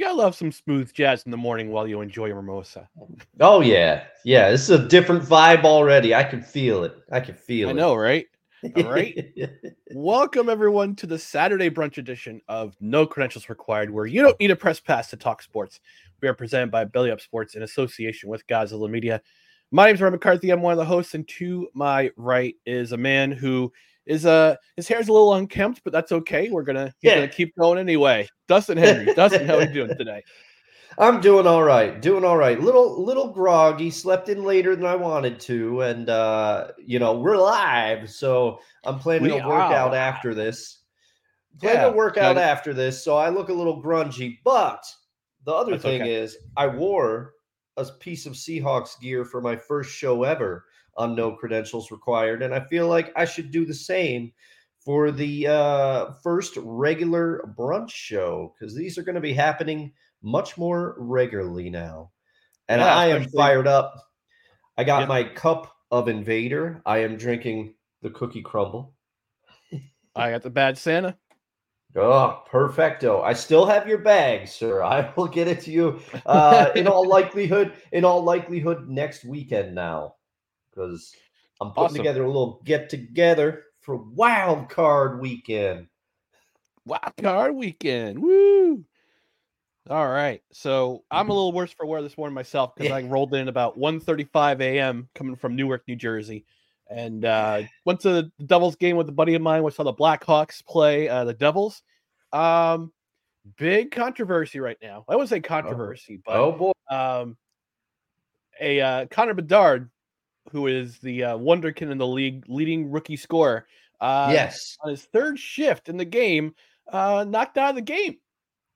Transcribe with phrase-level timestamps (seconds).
[0.00, 2.88] You gotta love some smooth jazz in the morning while you enjoy your mimosa.
[3.38, 4.50] Oh yeah, yeah.
[4.50, 6.14] This is a different vibe already.
[6.14, 6.94] I can feel it.
[7.12, 7.74] I can feel I it.
[7.74, 8.24] I know, right?
[8.76, 9.34] All right.
[9.94, 14.50] Welcome everyone to the Saturday brunch edition of No Credentials Required, where you don't need
[14.50, 15.80] a press pass to talk sports.
[16.22, 19.20] We are presented by Belly Up Sports in association with Gozilla Media.
[19.70, 20.48] My name is Ryan McCarthy.
[20.48, 23.70] I'm one of the hosts, and to my right is a man who
[24.06, 26.50] is uh his hair's a little unkempt, but that's okay.
[26.50, 27.16] We're gonna Yeah.
[27.16, 28.28] gonna keep going anyway.
[28.48, 29.14] Dustin Henry.
[29.14, 30.22] Dustin, how are you doing today?
[30.98, 32.00] I'm doing all right.
[32.02, 32.60] Doing all right.
[32.60, 33.90] Little little groggy.
[33.90, 38.98] Slept in later than I wanted to, and uh, you know we're live, so I'm
[38.98, 40.78] planning We to work are after this.
[41.60, 44.38] Plan Yeah, to work out after this, so I look a little grungy.
[44.44, 44.84] But
[45.44, 46.14] the other thing okay.
[46.14, 47.34] is, I wore
[47.76, 50.66] a piece of Seahawks gear for my first show ever
[51.00, 54.32] on No Credentials Required, and I feel like I should do the same
[54.78, 60.58] for the uh, first regular brunch show because these are going to be happening much
[60.58, 62.10] more regularly now.
[62.68, 63.94] And Yeah, I am fired up.
[64.76, 65.08] I got Yep.
[65.08, 66.82] my cup of Invader.
[66.84, 68.94] I am drinking the cookie crumble.
[70.14, 71.16] I got the bad Santa.
[71.96, 73.20] Oh, perfecto.
[73.20, 74.82] I still have your bag, sir.
[74.82, 79.74] I will get it to you uh, in all likelihood, in all likelihood, next weekend
[79.74, 80.14] now.
[80.70, 81.14] Because
[81.60, 81.96] I'm putting Awesome.
[81.98, 85.88] together a little get together for wild card weekend.
[86.86, 88.18] Wild card weekend.
[88.20, 88.84] Woo!
[89.88, 90.42] All right.
[90.52, 91.30] So I'm Mm-hmm.
[91.30, 95.08] a little worse for wear this morning myself because I rolled in about 1.35 a.m.
[95.14, 96.44] coming from Newark, New Jersey.
[96.88, 99.62] And uh, went to the Devils game with a buddy of mine.
[99.62, 101.82] We saw the Blackhawks play uh, the Devils.
[102.32, 102.92] Um,
[103.56, 105.04] big controversy right now.
[105.08, 106.72] I wouldn't say controversy, but Oh boy.
[106.90, 107.36] um,
[108.60, 109.88] a uh, Connor Bedard,
[110.50, 113.66] who is the uh, wonderkin in the league, leading rookie scorer.
[114.00, 114.76] Uh, yes.
[114.82, 116.54] on his third shift in the game,
[116.90, 118.16] uh, knocked out of the game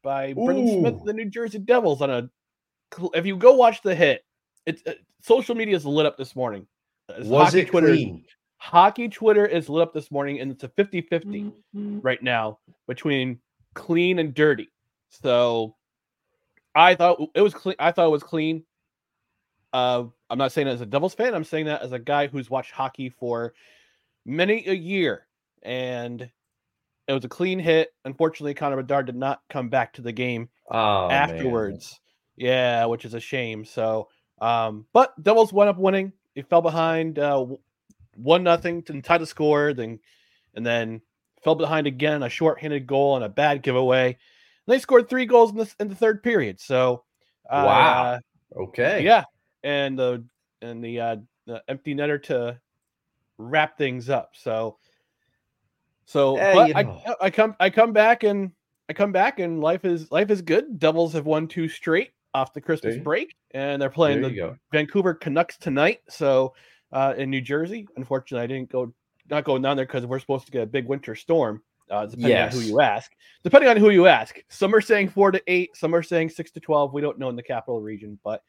[0.03, 2.03] by Brendan Smith, of the New Jersey Devils.
[2.03, 2.31] On a,
[3.15, 4.23] if you go watch the hit,
[4.67, 4.93] it's uh,
[5.23, 6.67] social media is lit up this morning.
[7.09, 8.25] As Was hockey it Twitter, clean?
[8.59, 11.29] Hockey Twitter is lit up this morning, and it's a 50 50
[11.75, 12.01] Mm-hmm.
[12.01, 13.39] right now between
[13.75, 14.69] clean and dirty.
[15.09, 15.75] So
[16.75, 17.77] I thought it was clean.
[17.79, 18.65] I thought it was clean.
[19.73, 21.33] Uh, I'm not saying that as a Devils fan.
[21.33, 23.55] I'm saying that as a guy who's watched hockey for
[24.27, 25.29] many a year,
[25.63, 26.29] and
[27.07, 27.95] it was a clean hit.
[28.05, 31.31] Unfortunately, Connor Bedard did not come back to the game Oh, man.
[31.31, 32.01] afterwards.
[32.35, 33.65] Yeah, which is a shame.
[33.65, 34.09] So,
[34.41, 36.13] um, but Devils went up winning.
[36.35, 37.47] They fell behind uh,
[38.17, 40.01] one nothing to tie the score, then
[40.57, 41.01] and then
[41.45, 44.07] fell behind again, a shorthanded goal and a bad giveaway.
[44.07, 46.59] And they scored three goals in the in the third period.
[46.59, 47.05] So,
[47.49, 48.21] uh, Wow.
[48.57, 49.05] Okay.
[49.05, 49.25] yeah,
[49.65, 50.25] and the
[50.63, 51.17] and the uh,
[51.47, 52.61] the empty netter to
[53.39, 54.33] wrap things up.
[54.35, 54.79] So,
[56.05, 57.17] so Eh, but I know.
[57.21, 58.53] I come I come back and
[58.89, 60.79] I come back and life is life is good.
[60.79, 64.57] Devils have won two straight off the Christmas break, and they're playing the go.
[64.73, 66.01] Vancouver Canucks tonight.
[66.09, 66.55] So
[66.93, 68.93] uh, in New Jersey, unfortunately, I didn't go
[69.31, 71.63] not going down there because we're supposed to get a big winter storm.
[71.91, 73.13] Uh, depending on who you ask,
[73.43, 76.51] depending on who you ask, some are saying four to eight, some are saying six
[76.51, 76.95] to twelve.
[76.95, 78.43] We don't know in the capital region, but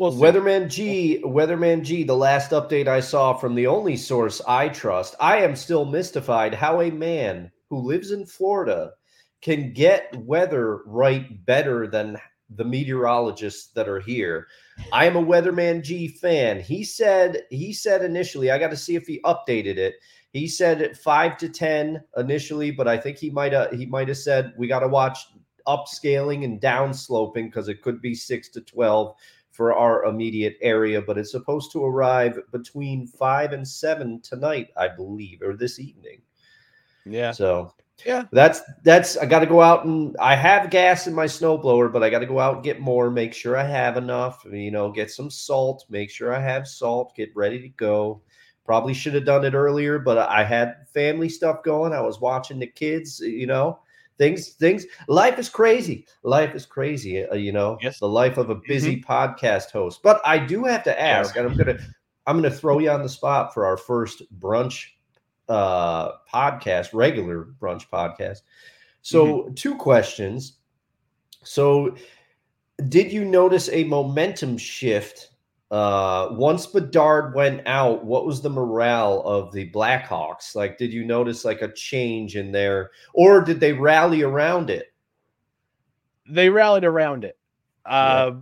[0.00, 0.12] we'll.
[0.12, 5.14] Weatherman G, Weatherman G, the last update I saw from the only source I trust,
[5.20, 8.92] I am still mystified how a man who lives in Florida
[9.42, 12.16] can get weather right better than
[12.56, 14.48] the meteorologists that are here.
[14.92, 16.60] I am a Weatherman G fan.
[16.60, 19.94] He said he said initially, I got to see if he updated it.
[20.32, 24.08] He said at 5 to 10 initially, but I think he might have he might
[24.08, 25.18] have said we got to watch
[25.66, 29.14] upscaling and downsloping because it could be 6 to 12
[29.60, 34.88] for our immediate area, but it's supposed to arrive between 5 and 7 tonight, I
[34.88, 36.22] believe, or this evening.
[37.04, 37.34] Yeah.
[37.34, 37.74] So
[38.04, 38.24] Yeah.
[38.32, 42.02] that's that's I got to go out and I have gas in my snowblower, but
[42.04, 43.10] I got to go out and get more.
[43.10, 44.44] Make sure I have enough.
[44.50, 45.84] You know, get some salt.
[45.90, 47.14] Make sure I have salt.
[47.16, 48.22] Get ready to go.
[48.64, 51.92] Probably should have done it earlier, but I had family stuff going.
[51.92, 53.20] I was watching the kids.
[53.20, 53.80] You know,
[54.20, 54.84] things things.
[55.08, 56.06] Life is crazy.
[56.22, 57.24] Life is crazy.
[57.24, 57.98] Uh, you know, Yes.
[57.98, 60.02] the life of a busy podcast host.
[60.02, 61.78] But I do have to ask, and I'm gonna
[62.26, 64.84] I'm gonna throw you on the spot for our first brunch
[65.48, 68.42] uh podcast, regular brunch podcast.
[69.02, 70.58] So, two questions.
[71.42, 71.96] So,
[72.90, 75.30] did you notice a momentum shift
[75.70, 78.04] uh once Bedard went out?
[78.04, 80.54] What was the morale of the Blackhawks?
[80.54, 84.86] Like, did you notice like a change in there, or did they rally around it?
[86.28, 87.36] they rallied around it.
[87.86, 87.92] Yeah.
[87.92, 88.36] Uh,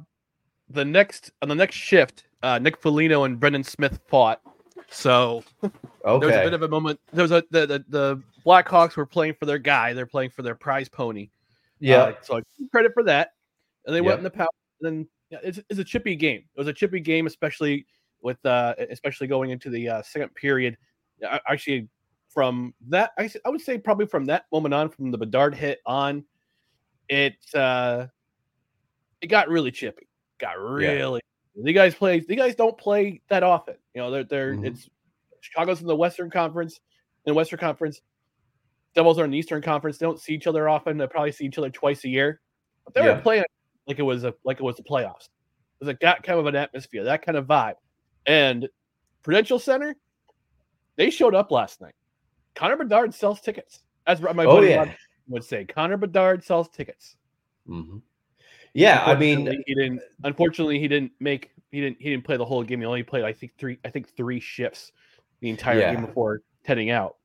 [0.70, 4.42] the next on the next shift, uh, Nick Foligno and Brendan Smith fought.
[4.90, 5.70] So okay.
[6.04, 7.00] there was a bit of a moment.
[7.12, 9.92] There was a the, the the Blackhawks were playing for their guy.
[9.94, 11.30] They're playing for their prize pony.
[11.78, 11.96] yeah.
[12.02, 13.32] Uh, so I give credit for that.
[13.86, 14.06] And they Yeah.
[14.06, 14.48] went in the power.
[14.82, 16.44] And then yeah, it's, it's a chippy game.
[16.54, 17.86] It was a chippy game, especially
[18.22, 20.76] with uh especially going into the uh, second period.
[21.28, 21.88] I- Actually,
[22.28, 25.80] from that, I, I would say probably from that moment on, from the Bedard hit
[25.86, 26.24] on,
[27.08, 28.06] it uh
[29.20, 30.08] it got really chippy.
[30.38, 31.20] Got really.
[31.60, 32.20] The guys play.
[32.20, 33.74] The guys don't play that often.
[33.94, 34.66] You know, they're they're Mhm.
[34.66, 34.88] it's
[35.40, 36.80] Chicago's in the Western Conference.
[37.26, 38.00] In the Western Conference,
[38.94, 39.98] Devils are in the Eastern Conference.
[39.98, 40.96] They don't see each other often.
[40.98, 42.40] They probably see each other twice a year.
[42.84, 43.16] But they Yeah.
[43.16, 43.44] were playing
[43.88, 45.24] like it was a like it was the playoffs.
[45.24, 47.74] It was like that kind of an atmosphere, that kind of vibe.
[48.26, 48.68] And
[49.22, 49.96] Prudential Center,
[50.96, 51.94] they showed up last night.
[52.54, 53.80] Connor Bedard sells tickets.
[54.06, 54.92] As my Oh, buddy yeah.
[55.28, 57.16] Would say, Connor Bedard sells tickets.
[57.68, 58.00] Mhm.
[58.74, 60.00] Yeah, I mean, Unfortunately, he didn't.
[60.24, 61.50] Unfortunately, he didn't make.
[61.70, 61.98] He didn't.
[62.00, 62.80] He didn't play the whole game.
[62.80, 63.78] He only played, I think, three.
[63.84, 64.92] I think three shifts
[65.40, 65.94] the entire Yeah.
[65.94, 67.17] game before heading out.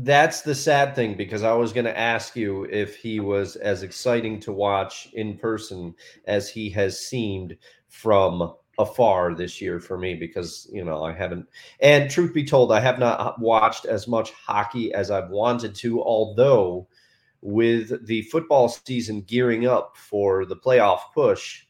[0.00, 3.82] That's the sad thing because I was going to ask you if he was as
[3.82, 5.92] exciting to watch in person
[6.26, 7.56] as he has seemed
[7.88, 11.48] from afar this year for me because, you know, I haven't.
[11.80, 15.74] And truth be told, I have not uh, watched as much hockey as I've wanted
[15.76, 16.86] to, although
[17.40, 21.64] with the football season gearing up for the playoff push,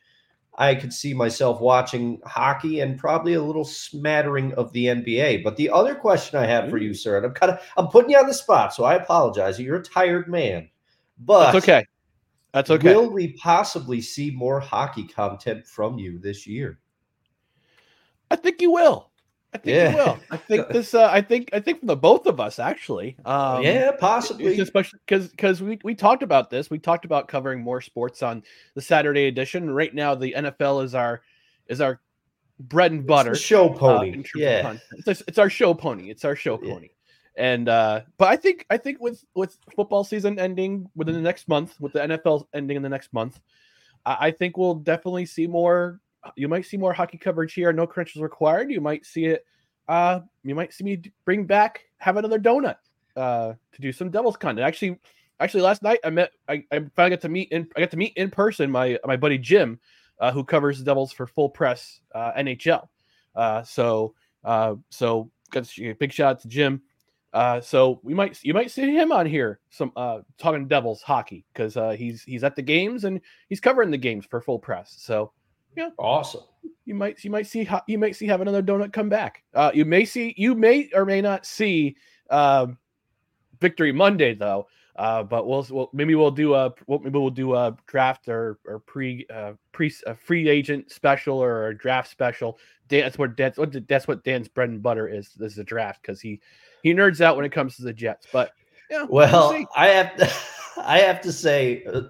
[0.58, 5.44] I could see myself watching hockey and probably a little smattering of the NBA.
[5.44, 6.72] But the other question I have mm-hmm.
[6.72, 8.96] for you, sir, and I'm kind of I'm putting you on the spot, so I
[8.96, 9.60] apologize.
[9.60, 10.69] You're a tired man,
[11.20, 11.87] but That's okay.
[12.52, 12.94] That's okay.
[12.94, 16.81] Will we possibly see more hockey content from you this year?
[18.31, 19.10] I think you will.
[19.55, 19.91] I think Yeah.
[19.91, 20.19] you will.
[20.31, 20.95] I think this.
[20.95, 21.50] Uh, I think.
[21.53, 23.17] I think from the both of us actually.
[23.25, 24.61] Um, yeah, possibly.
[24.61, 26.69] especially because because we we talked about this.
[26.71, 28.43] We talked about covering more sports on
[28.75, 29.71] the Saturday edition.
[29.71, 31.23] Right now, the NFL is our
[31.69, 32.00] is our
[32.61, 33.31] bread and butter.
[33.33, 34.19] It's the show uh, pony.
[34.19, 34.77] of yeah.
[35.06, 36.11] It's, it's our show pony.
[36.11, 36.75] It's our show Yeah.
[36.75, 36.89] pony.
[37.37, 41.46] And uh but I think I think with with football season ending within the next
[41.49, 43.39] month, with the NFL ending in the next month,
[44.05, 46.01] I, I think we'll definitely see more.
[46.37, 47.73] You might see more hockey coverage here.
[47.73, 48.70] No credentials required.
[48.70, 49.44] You might see it.
[49.89, 52.77] Uh, you might see me bring back have another donut
[53.17, 54.67] uh to do some Devils content.
[54.67, 54.99] Actually,
[55.41, 57.97] actually last night I met I, I finally got to meet in I got to
[57.97, 59.81] meet in person my my buddy Jim,
[60.20, 62.89] uh, who covers the Devils for Full Press uh, NHL.
[63.35, 66.82] Uh, so uh, so big shout out to Jim.
[67.32, 71.44] Uh, so we might you might see him on here some uh talking Devils hockey
[71.53, 74.94] because uh, he's he's at the games and he's covering the games for Full Press.
[74.99, 75.32] So
[75.99, 76.43] awesome.
[76.85, 79.43] you might you might see you might see have another donut come back.
[79.55, 81.97] Uh, you may see you may or may not see
[82.31, 82.79] um,
[83.61, 84.67] Victory Monday though.
[84.97, 88.58] Uh, but we'll, we'll maybe we'll do a we'll- maybe we'll do a draft or
[88.67, 92.58] or pre uh, pre a free agent special or a draft special.
[92.89, 95.31] Dan, that's what that's what that's what Dan's bread and butter is.
[95.37, 96.41] This is a draft because he
[96.82, 98.27] he nerds out when it comes to the Jets.
[98.32, 98.51] But
[98.91, 99.69] yeah, we'll Well.
[99.77, 100.32] I have to,
[100.82, 102.03] I have to say, uh,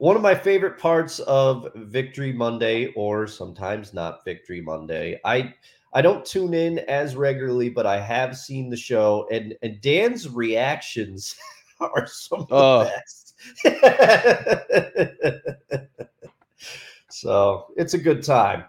[0.00, 5.52] one of my favorite parts of Victory Monday, or sometimes not Victory Monday, I
[5.92, 10.26] I don't tune in as regularly, but I have seen the show, and and Dan's
[10.26, 11.36] reactions
[11.80, 12.84] are some of Oh.
[12.84, 13.34] the best.
[17.10, 18.64] so it's a good time.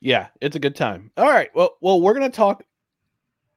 [0.00, 1.10] Yeah, it's a good time.
[1.18, 1.50] All right.
[1.54, 2.62] Well, well, we're gonna talk.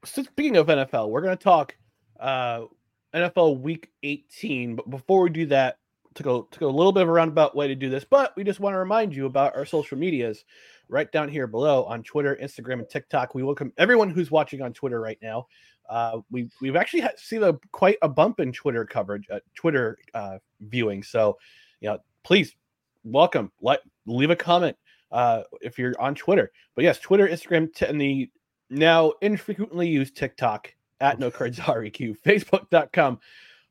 [0.04, 1.74] Speaking of NFL, we're gonna talk
[2.20, 2.66] uh,
[3.14, 4.76] NFL Week 18.
[4.76, 5.78] But before we do that,
[6.18, 8.44] took a took a little bit of a roundabout way to do this, but we
[8.44, 10.44] just want to remind you about our social medias
[10.90, 13.36] right down here below on Twitter, Instagram, and TikTok.
[13.36, 15.48] We welcome everyone who's watching on Twitter right now.
[15.90, 19.98] Uh, we we've actually had, seen a quite a bump in Twitter coverage, uh, Twitter
[20.14, 21.04] uh, viewing.
[21.04, 21.38] So,
[21.80, 22.56] you know, please
[23.04, 24.76] welcome, like, leave a comment
[25.12, 26.52] uh, if you're on Twitter.
[26.76, 28.30] But yes, Twitter, Instagram, t- and the
[28.70, 33.20] now infrequently used TikTok at no cards req, facebook.com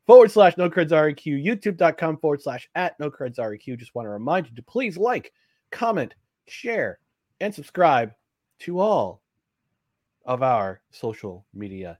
[0.06, 3.78] forward slash no cards req, youtube.com forward slash at no cards req.
[3.78, 5.32] Just want to remind you to please like,
[5.70, 6.14] comment,
[6.46, 6.98] share,
[7.40, 8.12] and subscribe
[8.60, 9.22] to all
[10.24, 11.98] of our social media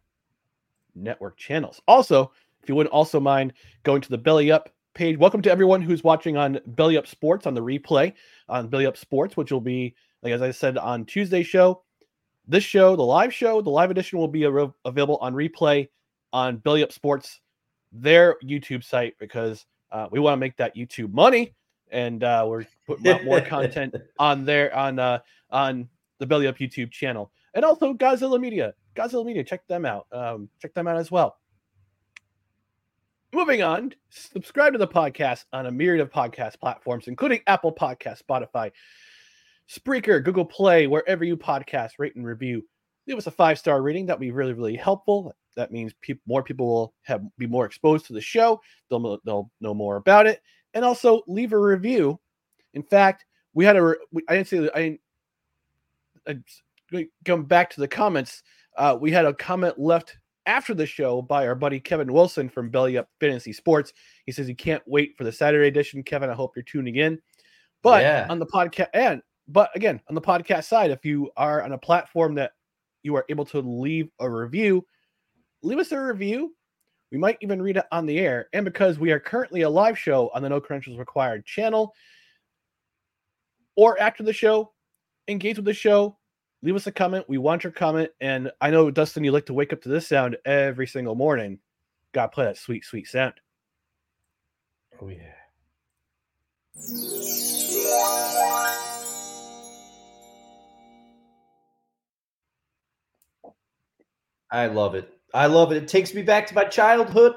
[0.95, 1.81] network channels.
[1.87, 2.33] Also,
[2.63, 6.03] if you wouldn't also mind going to the Belly Up page, welcome to everyone who's
[6.03, 8.13] watching on Belly Up Sports on the replay
[8.49, 11.83] on Belly Up Sports, which will be, like as I said on Tuesday show,
[12.49, 15.89] this show, the live show, the live edition will be available on replay
[16.33, 17.41] on Belly Up Sports,
[18.01, 21.55] their YouTube site, because uh, we want to make that YouTube money,
[21.91, 25.19] and uh, we're putting out more content on there on uh,
[25.51, 25.89] on
[26.19, 28.75] the Belly Up YouTube channel, and also Gozilla Media.
[28.95, 30.07] Gozilla Media, check them out.
[30.13, 31.37] Um, check them out as well.
[33.33, 38.23] Moving on, subscribe to the podcast on a myriad of podcast platforms, including Apple Podcast,
[38.23, 38.71] Spotify,
[39.69, 42.65] Spreaker, Google Play, wherever you podcast, rate and review.
[43.07, 44.07] Leave us a five star rating.
[44.07, 45.35] That'd be really, really helpful.
[45.57, 48.61] That means pe- more people will have be more exposed to the show.
[48.89, 50.43] They'll they'll know more about it,
[50.75, 52.21] and also leave a review.
[52.75, 55.01] In fact, we had a re- I didn't say I didn't.
[56.93, 58.43] I, come back to the comments.
[58.77, 62.71] Uh, we had a comment left after the show by our buddy Kevin Wilson from
[62.71, 63.93] Belly Up Fantasy Sports.
[64.25, 66.03] He says he can't wait for the Saturday edition.
[66.03, 67.21] Kevin, I hope you're tuning in.
[67.83, 68.27] But yeah.
[68.29, 71.79] on the podcast, and but again, on the podcast side, if you are on a
[71.79, 72.53] platform that
[73.03, 74.85] you are able to leave a review,
[75.67, 76.55] leave us a review.
[77.11, 78.49] We might even read it on the air.
[78.53, 81.95] And because we are currently a live show on the No Credentials Required channel,
[83.77, 84.73] or after the show,
[85.29, 86.17] engage with the show,
[86.63, 87.29] leave us a comment.
[87.29, 88.11] We want your comment.
[88.21, 91.59] And I know, Dustin, you like to wake up to this sound every single morning.
[92.13, 93.35] Got to play that sweet, sweet sound.
[95.01, 95.35] Oh, yeah.
[104.51, 105.16] I love it.
[105.37, 105.77] I love it.
[105.77, 107.35] It takes me back to my childhood.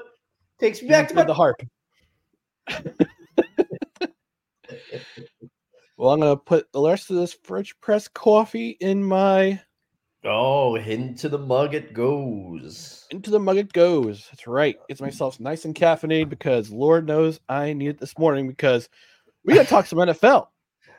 [0.58, 1.24] Takes me back to my...
[1.24, 1.56] the harp.
[5.98, 9.60] well, I'm gonna put the rest of this French press coffee in my.
[10.24, 13.06] Oh, into the mug it goes.
[13.10, 14.28] Into the mug it goes.
[14.30, 14.78] That's right.
[14.88, 18.88] It's myself nice and caffeinated because Lord knows I need it this morning because
[19.44, 20.46] we got to talk some NFL.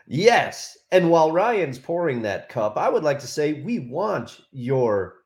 [0.05, 0.77] Yes.
[0.91, 5.20] And while Ryan's pouring that cup, I would like to say we want your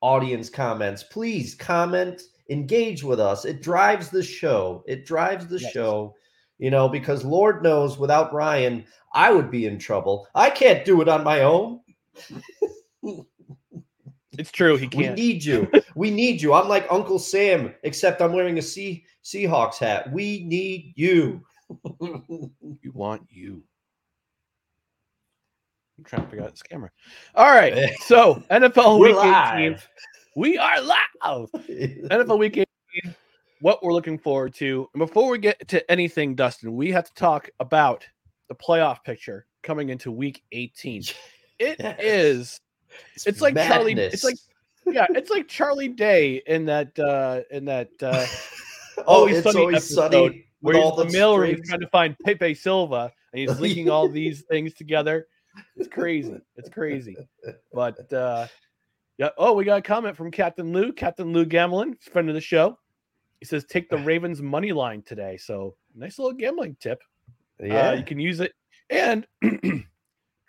[0.00, 1.02] audience comments.
[1.02, 3.44] Please comment, engage with us.
[3.44, 4.84] It drives the show.
[4.86, 5.72] It drives the yes.
[5.72, 6.14] show,
[6.58, 10.26] you know, because Lord knows without Ryan, I would be in trouble.
[10.34, 11.80] I can't do it on my own.
[14.32, 14.76] it's true.
[14.76, 15.16] He can't.
[15.16, 15.70] We need you.
[15.94, 16.54] we need you.
[16.54, 20.12] I'm like Uncle Sam, except I'm wearing a sea Seahawks hat.
[20.12, 21.42] We need you.
[22.00, 23.62] we want you.
[25.98, 26.90] I'm trying to figure out this camera.
[27.34, 27.90] All right.
[28.00, 29.58] So NFL we're week live.
[29.58, 29.78] 18.
[30.36, 31.50] We are live.
[31.52, 33.14] NFL week 18.
[33.60, 34.88] What we're looking forward to.
[34.94, 38.06] And before we get to anything, Dustin, we have to talk about
[38.48, 41.02] the playoff picture coming into week 18.
[41.60, 41.96] It yes.
[41.98, 42.60] is.
[43.16, 43.56] It's, it's like.
[43.56, 43.92] Charlie.
[43.94, 44.36] It's like
[44.86, 48.26] yeah, it's like Charlie Day in that uh in that uh
[48.98, 52.54] oh, always it's sunny always sunny where he's the mill he's trying to find Pepe
[52.54, 55.26] Silvia and he's linking all these things together.
[55.76, 56.40] It's crazy.
[56.56, 57.16] It's crazy.
[57.72, 58.46] But uh
[59.18, 59.30] yeah.
[59.36, 60.92] Oh, we got a comment from Captain Lou.
[60.92, 62.78] Captain Lou Gamelin, friend of the show.
[63.40, 65.36] He says take the Ravens money line today.
[65.36, 67.02] So nice little gambling tip.
[67.60, 68.52] Uh, yeah, uh, you can use it.
[68.90, 69.26] And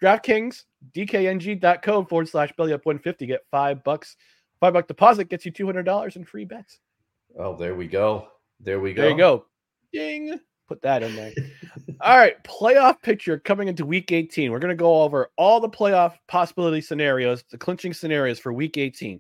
[0.02, 0.64] DraftKings,
[0.94, 3.26] DKNG.co forward slash belly up 150.
[3.26, 4.16] Get five bucks.
[4.60, 6.80] Five buck deposit gets you $200 in free bets.
[7.38, 8.28] Oh, there we go.
[8.60, 9.02] There we go.
[9.02, 9.46] There you go.
[9.94, 10.40] Ding.
[10.70, 11.34] Put that in there.
[12.00, 12.42] all right.
[12.44, 14.52] Playoff picture coming into week 18.
[14.52, 18.78] We're going to go over all the playoff possibility scenarios, the clinching scenarios for week
[18.78, 19.20] 18.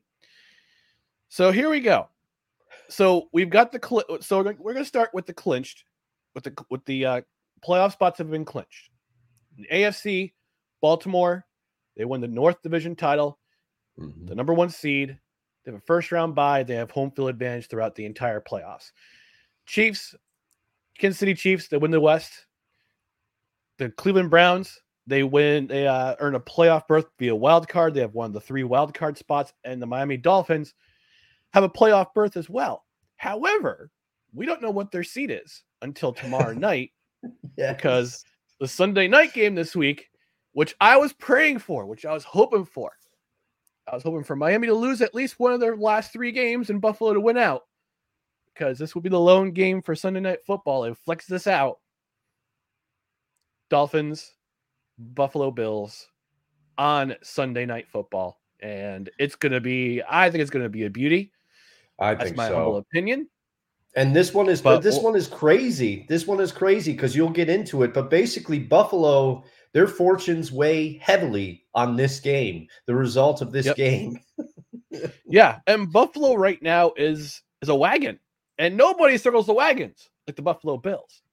[1.29, 2.07] So here we go.
[2.87, 5.85] So we've got the cl- so we're going to start with the clinched
[6.35, 7.21] with the with the uh,
[7.65, 8.91] playoff spots have been clinched.
[9.57, 10.33] The AFC,
[10.81, 11.47] Baltimore,
[11.97, 13.39] they won the North Division title,
[13.99, 14.27] mm-hmm.
[14.27, 15.17] the number one seed.
[15.65, 16.61] They have a first round bye.
[16.61, 18.91] They have home field advantage throughout the entire playoffs.
[19.65, 20.13] Chiefs
[20.99, 22.45] Kansas City Chiefs, they win the West.
[23.77, 24.77] The Cleveland Browns,
[25.07, 25.65] They win.
[25.67, 27.93] They uh, earn a playoff berth via wild card.
[27.93, 30.73] They have one of the three wild card spots, and the Miami Dolphins
[31.53, 32.85] have a playoff berth as well.
[33.17, 33.89] However,
[34.33, 36.91] we don't know what their seat is until tomorrow night
[37.57, 37.75] Yes.
[37.75, 38.23] because
[38.59, 40.09] the Sunday night game this week,
[40.51, 42.91] which I was praying for, which I was hoping for,
[43.91, 46.69] I was hoping for Miami to lose at least one of their last three games
[46.69, 47.63] and Buffalo to win out
[48.59, 50.83] because this will be the lone game for Sunday night football.
[50.83, 51.79] It flex this out.
[53.69, 54.33] Dolphins,
[54.97, 56.07] Buffalo Bills
[56.77, 58.41] on Sunday night football.
[58.59, 61.31] And it's going to be, I think it's going to be a beauty.
[61.99, 62.77] I That's think my humble so.
[62.77, 63.29] opinion.
[63.95, 66.05] And this one is But this one is crazy.
[66.09, 67.93] This one is crazy because you'll get into it.
[67.93, 73.75] But basically, Buffalo, their fortunes weigh heavily on this game, the result of this Yep.
[73.77, 74.19] game.
[75.25, 78.19] Yeah, and Buffalo right now is is a wagon,
[78.59, 81.23] and nobody circles the wagons like the Buffalo Bills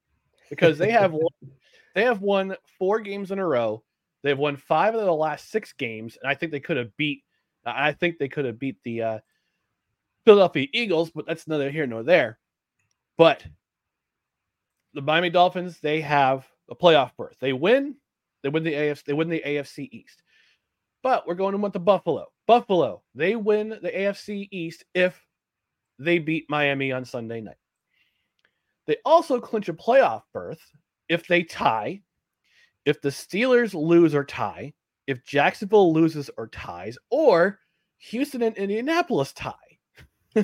[0.49, 1.29] because they have won,
[1.93, 3.83] they have won four games in a row.
[4.23, 7.23] They've won five of the last six games, and I think they could have beat.
[7.65, 9.19] I think they could have beat the uh,
[10.25, 12.39] Philadelphia Eagles, but that's neither here nor there.
[13.17, 13.45] But
[14.93, 17.35] the Miami Dolphins, they have a playoff berth.
[17.41, 17.95] They win,
[18.41, 20.23] they win the AFC, they win the AFC East.
[21.03, 22.27] But we're going to with the Buffalo.
[22.47, 25.26] Buffalo, they win the AFC East if
[25.99, 27.55] they beat Miami on Sunday night.
[28.85, 30.61] They also clinch a playoff berth
[31.09, 32.01] if they tie,
[32.85, 34.73] if the Steelers lose or tie,
[35.07, 37.59] if Jacksonville loses or ties, or
[37.97, 39.53] Houston and Indianapolis tie.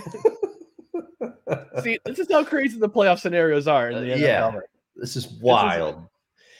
[1.83, 4.51] See, this is how crazy the playoff scenarios are in the Uh, yeah.
[4.95, 6.07] This is wild.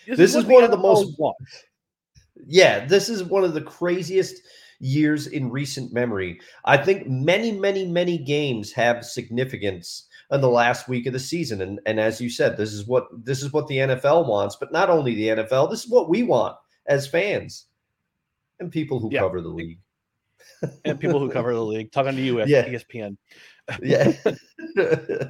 [0.07, 1.63] This, This is what one of the NFL most- wants.
[2.45, 4.41] Yeah, this is one of the craziest
[4.83, 6.39] years in recent memory.
[6.65, 11.61] I think many, many, many games have significance in the last week of the season.
[11.61, 14.71] And and as you said, this is what this is what the NFL wants, but
[14.71, 16.55] not only the NFL, this is what we want
[16.87, 17.67] as fans
[18.59, 19.21] and people who Yeah.
[19.21, 19.79] cover the league.
[20.85, 22.65] and people who cover the league talking to you at Yeah.
[22.67, 23.17] ESPN.
[23.81, 24.11] Yeah.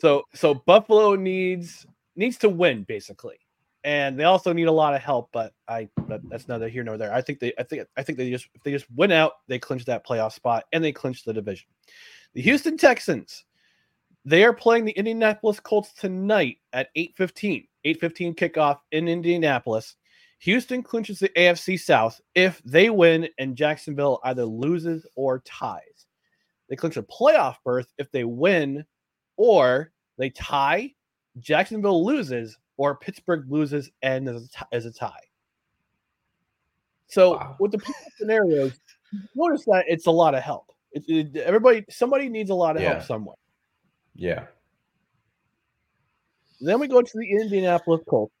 [0.00, 3.36] So so Buffalo needs needs to win basically,
[3.84, 5.30] and they also need a lot of help.
[5.32, 7.12] But I that, that's neither here nor there.
[7.12, 9.58] I think they I think I think they just if they just win out, they
[9.58, 11.68] clinch that playoff spot and they clinch the division.
[12.34, 13.44] The Houston Texans,
[14.24, 17.68] they are playing the Indianapolis Colts tonight at 8:15.
[17.84, 19.96] 8:15 kickoff in Indianapolis.
[20.38, 26.06] Houston clinches the AFC South if they win and Jacksonville either loses or ties.
[26.68, 28.84] They clinch a playoff berth if they win
[29.36, 30.94] or they tie,
[31.38, 35.12] Jacksonville loses, or Pittsburgh loses and is a, ti- is a tie.
[37.06, 37.56] So Wow.
[37.60, 38.72] with the scenarios,
[39.36, 40.66] notice that it's a lot of help.
[40.90, 42.94] It, it- everybody, somebody needs a lot of Yeah.
[42.94, 43.36] help somewhere.
[44.16, 44.46] yeah.
[46.60, 48.34] Then we go to the Indianapolis Colts,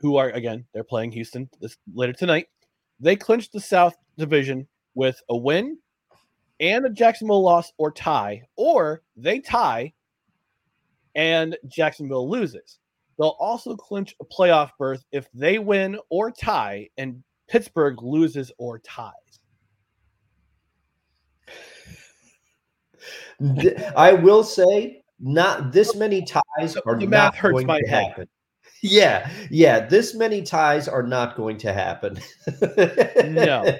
[0.00, 2.46] who are again they're playing Houston this later tonight.
[2.98, 5.78] They clinched the South Division with a win
[6.58, 9.92] and a Jacksonville loss or tie, or they tie
[11.14, 12.79] and Jacksonville loses.
[13.20, 18.78] They'll also clinch a playoff berth if they win or tie and Pittsburgh loses or
[18.78, 19.12] ties.
[23.94, 27.88] I will say, not this many ties are the math not hurts going my to
[27.88, 28.04] head.
[28.06, 28.28] happen.
[28.82, 32.18] Yeah, yeah, this many ties are not going to happen.
[33.26, 33.70] No.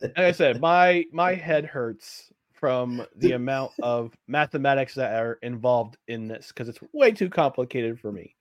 [0.00, 5.96] Like I said, my my head hurts from the amount of mathematics that are involved
[6.08, 8.34] in this because it's way too complicated for me.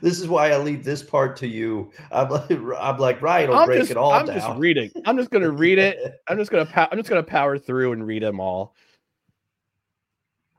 [0.00, 1.90] This is why I leave this part to you.
[2.10, 4.36] I'm like, I'm like Ryan will I'm break just, it all I'm down.
[4.36, 4.90] just reading.
[5.04, 6.20] I'm just gonna read it.
[6.28, 8.74] I'm just gonna pow- I'm just gonna power through and read them all.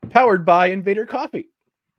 [0.10, 1.50] Powered by Invader Coffee.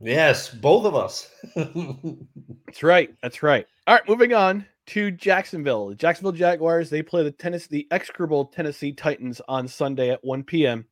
[0.00, 1.30] yes, both of us.
[1.56, 3.14] That's right.
[3.22, 3.66] That's right.
[3.86, 5.88] All right, moving on to Jacksonville.
[5.88, 6.88] The Jacksonville Jaguars.
[6.90, 10.86] They play the Tennessee, the execrable Tennessee Titans on Sunday at 1 p.m.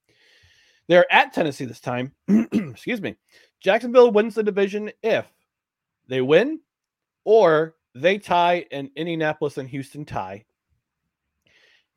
[0.89, 2.13] They're at Tennessee this time.
[2.29, 3.15] Excuse me.
[3.61, 5.25] Jacksonville wins the division if
[6.09, 6.61] they win
[7.25, 10.45] or they tie and Indianapolis and Houston tie.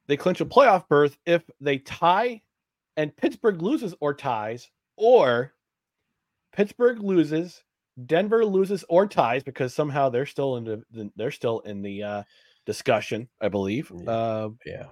[0.07, 2.41] They clinch a playoff berth if they tie
[2.97, 5.53] and Pittsburgh loses or ties, or
[6.51, 7.63] Pittsburgh loses,
[8.05, 12.23] Denver loses or ties because somehow they're still in the they're still in the uh,
[12.65, 13.91] discussion, I believe.
[13.95, 14.11] Yeah.
[14.11, 14.85] Uh, yeah.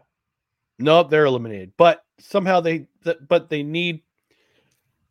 [0.80, 4.02] no, they're eliminated, but somehow they th- but they need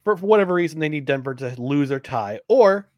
[0.05, 2.89] for, for whatever reason they need Denver to lose or tie, or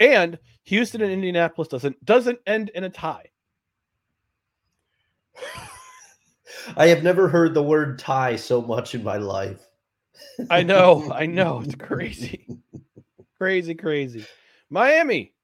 [0.00, 3.30] and Houston and Indianapolis doesn't doesn't end in a tie.
[6.76, 9.60] I have never heard the word tie so much in my life.
[10.50, 12.46] I know, I know, it's crazy,
[13.36, 14.24] crazy, crazy.
[14.70, 15.34] Miami,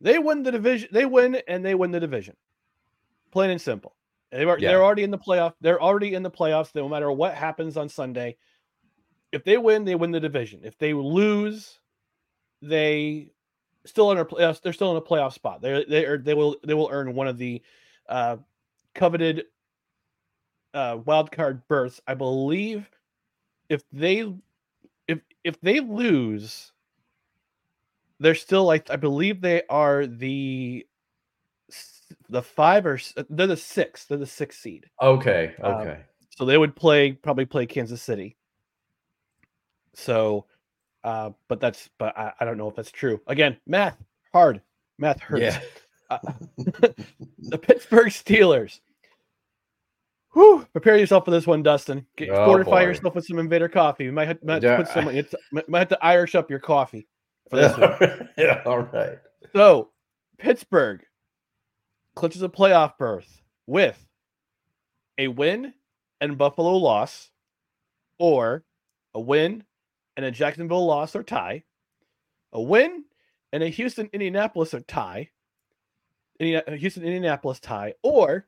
[0.00, 0.88] they win the division.
[0.92, 2.36] They win and they win the division.
[3.30, 3.94] Plain and simple.
[4.32, 4.70] They are, Yeah.
[4.70, 5.54] They're already in the playoff.
[5.60, 6.74] They're already in the playoffs.
[6.74, 8.36] No matter what happens on Sunday,
[9.32, 10.60] if they win, they win the division.
[10.64, 11.78] If they lose,
[12.60, 13.30] they
[13.86, 14.60] still in a playoffs.
[14.60, 15.62] They're still in a playoff spot.
[15.62, 17.62] They they are, they will they will earn one of the
[18.08, 18.36] uh,
[18.94, 19.44] coveted
[20.74, 22.00] uh, wild card berths.
[22.06, 22.88] I believe
[23.68, 24.32] if they
[25.08, 26.72] if if they lose,
[28.20, 30.86] they're still like I believe they are the
[32.28, 32.98] the five or
[33.30, 34.04] they're the six.
[34.04, 34.88] They're the sixth seed.
[35.00, 35.54] Okay.
[35.62, 36.00] Um, Okay.
[36.36, 38.36] So they would play probably play Kansas City.
[39.94, 40.44] So,
[41.06, 43.20] uh, but that's but I, I don't know if that's true.
[43.28, 43.96] Again, math
[44.32, 44.60] hard.
[44.98, 45.42] Math hurts.
[45.42, 45.60] yeah.
[46.08, 46.18] Uh,
[46.56, 48.78] the Pittsburgh Steelers.
[50.34, 52.06] Whew, prepare yourself for this one, Dustin.
[52.16, 52.82] Get, Oh, fortify boy.
[52.82, 54.04] yourself with some Invader coffee.
[54.04, 55.08] You might have, might Yeah, to put some.
[55.08, 55.34] It's,
[55.66, 57.08] might have to Irish up your coffee
[57.50, 58.28] for this one.
[58.38, 58.62] yeah.
[58.64, 59.18] All right.
[59.52, 59.90] So,
[60.38, 61.02] Pittsburgh
[62.14, 64.06] clinches a playoff berth with
[65.18, 65.74] a win
[66.20, 67.30] and Buffalo loss,
[68.20, 68.62] or
[69.12, 69.64] a win
[70.16, 71.64] and a Jacksonville loss or tie,
[72.52, 73.04] a win
[73.52, 75.30] and a Houston Indianapolis or tie,
[76.40, 78.46] uh, Houston Indianapolis tie, or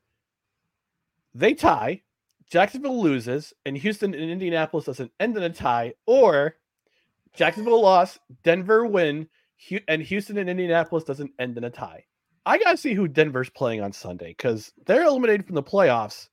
[1.35, 2.03] they tie,
[2.51, 6.57] Jacksonville loses, and Houston and Indianapolis doesn't end in a tie, or
[7.35, 9.29] Jacksonville loss, Denver win,
[9.87, 12.05] and Houston and Indianapolis doesn't end in a tie.
[12.47, 16.29] I gotta see who Denver's playing on Sunday because they're eliminated from the playoffs,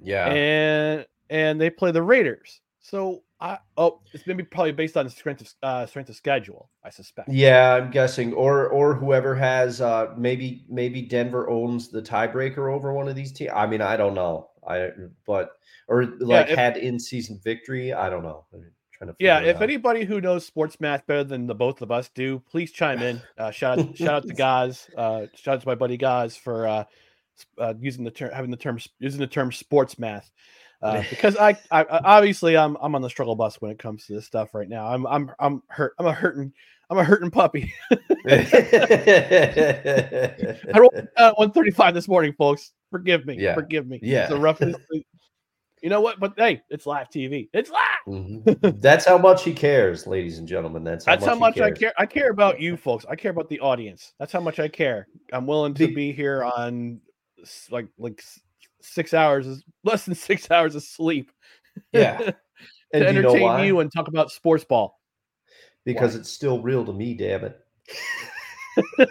[0.00, 0.26] Yeah.
[0.28, 2.60] and and they play the Raiders.
[2.80, 6.70] So I oh, it's maybe probably based on strength of uh, strength of schedule.
[6.82, 7.28] I suspect.
[7.28, 12.94] Yeah, I'm guessing, or or whoever has uh maybe maybe Denver owns the tiebreaker over
[12.94, 13.50] one of these teams.
[13.54, 14.48] I mean, I don't know.
[14.66, 14.88] I
[15.26, 15.50] but
[15.88, 17.92] or like if- had in season victory.
[17.92, 18.46] I don't know.
[18.54, 19.62] I'm trying to Yeah, if out.
[19.62, 23.20] anybody who knows sports math better than the both of us do, please chime in.
[23.36, 24.88] Uh, shout out, shout out to Gaz.
[24.96, 26.84] Uh, shout out to my buddy Gaz for uh,
[27.58, 30.30] uh, using the term, having the term, using the term sports math.
[30.82, 34.14] Uh, because I, I, obviously I'm, I'm on the struggle bus when it comes to
[34.14, 34.86] this stuff right now.
[34.86, 35.94] I'm, I'm, I'm hurt.
[35.98, 36.52] I'm a hurting,
[36.90, 37.72] I'm a hurting puppy.
[37.90, 37.96] I
[40.76, 42.72] rolled uh, 135 this morning, folks.
[42.90, 43.36] Forgive me.
[43.38, 43.54] Yeah.
[43.54, 43.98] Forgive me.
[44.02, 44.22] Yeah.
[44.22, 44.78] It's the roughest.
[45.82, 46.20] you know what?
[46.20, 47.48] But hey, it's live TV.
[47.52, 47.80] It's live.
[48.06, 48.80] Mhm.
[48.80, 50.84] That's how much he cares, ladies and gentlemen.
[50.84, 51.92] That's how That's much how much I care.
[51.98, 53.04] I care about you folks.
[53.08, 54.12] I care about the audience.
[54.18, 55.08] That's how much I care.
[55.32, 57.00] I'm willing to Be- here on
[57.70, 58.22] like like
[58.84, 61.30] six hours, is less than six hours of sleep.
[61.92, 62.18] Yeah.
[62.18, 62.36] to
[62.92, 65.00] And you know entertain you and talk about sports ball.
[65.84, 66.20] because why?
[66.20, 67.14] it's still real to me.
[67.14, 67.58] Damn it.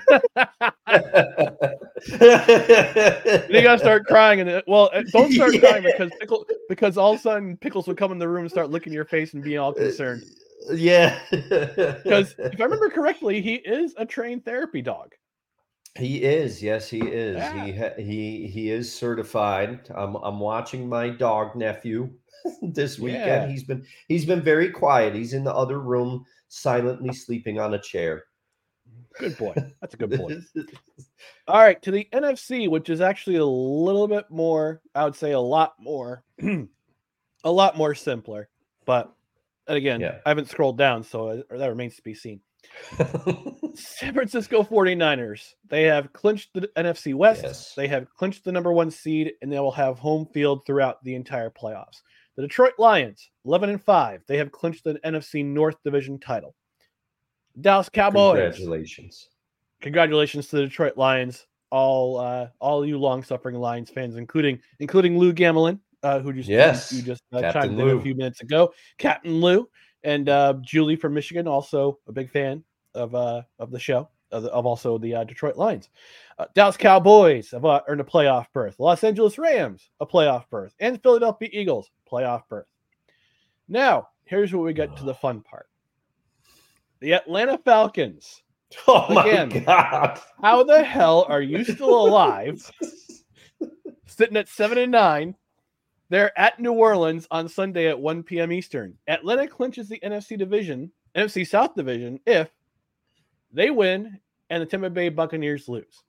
[3.50, 7.14] you gotta start crying and it- well, uh, don't start crying because pickle because all
[7.14, 9.44] of a sudden pickles would come in the room and start licking your face and
[9.44, 10.24] being all concerned.
[10.72, 11.20] Yeah.
[11.32, 15.12] Because if I remember correctly, he is a trained therapy dog.
[15.96, 17.38] He is, yes, he is.
[17.38, 17.94] Yeah.
[17.98, 19.88] He he he is certified.
[19.94, 22.10] I'm I'm watching my dog nephew
[22.62, 23.26] this weekend.
[23.26, 23.48] Yeah.
[23.48, 25.14] He's been he's been very quiet.
[25.14, 28.24] He's in the other room, silently sleeping on a chair.
[29.20, 29.54] Good boy.
[29.82, 30.40] That's a good boy.
[31.48, 35.34] All right, to the NFC, which is actually a little bit more, I would say
[35.34, 38.50] a lot more, a lot more simpler.
[38.86, 39.14] But
[39.68, 40.20] again, Yeah.
[40.26, 42.42] I haven't scrolled down, so uh, that remains to be seen.
[43.76, 47.44] San Francisco 49ers, they have clinched the NFC West.
[47.44, 47.74] Yes.
[47.76, 51.16] They have clinched the number one seed, and they will have home field throughout the
[51.16, 52.02] entire playoffs.
[52.36, 56.56] The Detroit Lions, 11 and 5, they have clinched the NFC North Division title.
[57.62, 59.30] Dallas Cowboys, Congratulations.
[59.82, 65.20] congratulations to the Detroit Lions, all uh, all you long suffering Lions fans, including including
[65.20, 68.74] Lou Gamelin, uh, who just Yes, you just uh, chimed in a few minutes ago,
[68.98, 69.70] Captain Lou,
[70.04, 72.64] and uh, Julie from Michigan, also a big fan
[72.96, 75.90] of uh, of the show, of, of also the uh, Detroit Lions.
[76.38, 78.80] Uh, Dallas Cowboys have uh, earned a playoff berth.
[78.80, 82.68] Los Angeles Rams a playoff berth, and Philadelphia Eagles playoff berth.
[83.68, 85.68] Now, here's where we get to the fun part.
[87.00, 88.44] The Atlanta Falcons
[88.88, 89.64] Oh my Again.
[89.66, 90.20] god.
[90.42, 92.70] how the hell are you still alive?
[94.06, 95.36] Sitting at seven and nine.
[96.10, 98.52] They're at New Orleans on Sunday at 1 p.m.
[98.52, 98.96] Eastern.
[99.08, 102.50] Atlanta clinches the NFC division, NFC South division, if
[103.54, 106.04] they win and the Tampa Bay Buccaneers lose.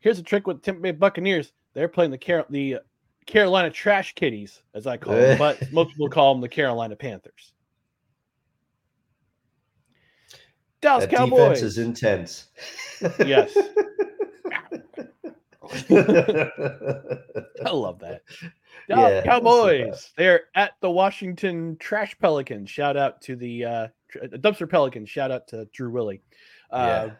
[0.00, 1.52] Here's the trick with Tampa Bay Buccaneers.
[1.72, 2.78] They're playing the Car- the
[3.26, 7.52] Carolina Trash Kitties, as I call them, but most people call them the Carolina Panthers.
[10.82, 11.38] Dallas That Cowboys.
[11.60, 12.48] defense is intense.
[13.24, 13.56] Yes.
[15.90, 18.20] I love that.
[18.88, 20.12] Dallas Yeah, Cowboys.
[20.18, 22.68] They're at the Washington Trash Pelicans.
[22.68, 23.88] Shout out to the uh, uh,
[24.22, 25.08] Dumpster Pelicans.
[25.10, 26.22] Shout out to Drew Willie.
[26.70, 27.14] Uh, Yeah.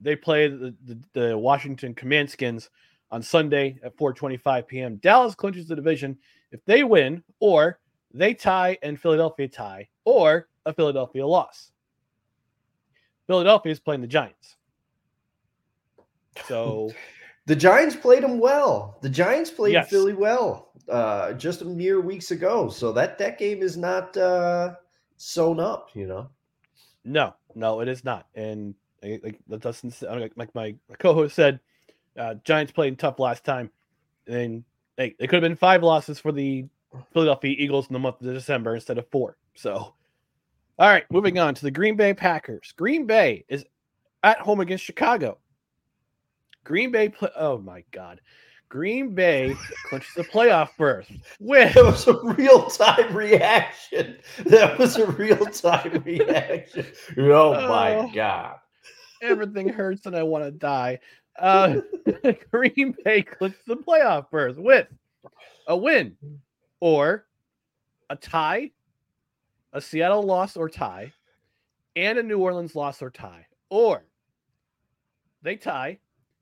[0.00, 2.70] They play the, the, the Washington Command Skins
[3.10, 4.96] on Sunday at 4:25 p.m.
[4.96, 6.16] Dallas clinches the division
[6.52, 7.80] if they win, or
[8.14, 11.72] they tie and Philadelphia tie, or a Philadelphia loss.
[13.26, 14.56] Philadelphia is playing the Giants.
[16.46, 16.90] So
[17.46, 18.98] the Giants played them well.
[19.02, 19.90] The Giants played Yes.
[19.90, 22.68] Philly well uh, just a mere weeks ago.
[22.68, 24.74] So that that game is not uh,
[25.18, 26.30] sewn up, you know.
[27.04, 28.26] no, no, it is not.
[28.34, 29.38] And like
[30.06, 31.60] like like my co-host said,
[32.18, 33.70] uh, Giants played tough last time,
[34.26, 34.64] and
[34.96, 36.66] hey, it could have been five losses for the
[37.12, 39.36] Philadelphia Eagles in the month of December instead of four.
[39.54, 39.94] So, all
[40.78, 42.72] right, moving on to the Green Bay Packers.
[42.76, 43.64] Green Bay is
[44.22, 45.38] at home against Chicago.
[46.64, 48.20] Green Bay, play, oh my God,
[48.68, 49.54] Green Bay
[49.88, 54.18] clinches the playoff berth with That was a real time reaction.
[54.46, 56.86] That was a real time reaction.
[57.16, 57.68] Oh Oh.
[57.68, 58.56] my god!
[59.22, 61.00] everything hurts and I want to die.
[61.38, 61.80] Uh,
[62.52, 64.86] Green Bay clinches the playoff berth with
[65.66, 66.16] a win
[66.80, 67.26] or
[68.10, 68.70] a tie,
[69.72, 71.12] a Seattle loss or tie,
[71.96, 74.04] and a New Orleans loss or tie, or
[75.42, 75.98] they tie,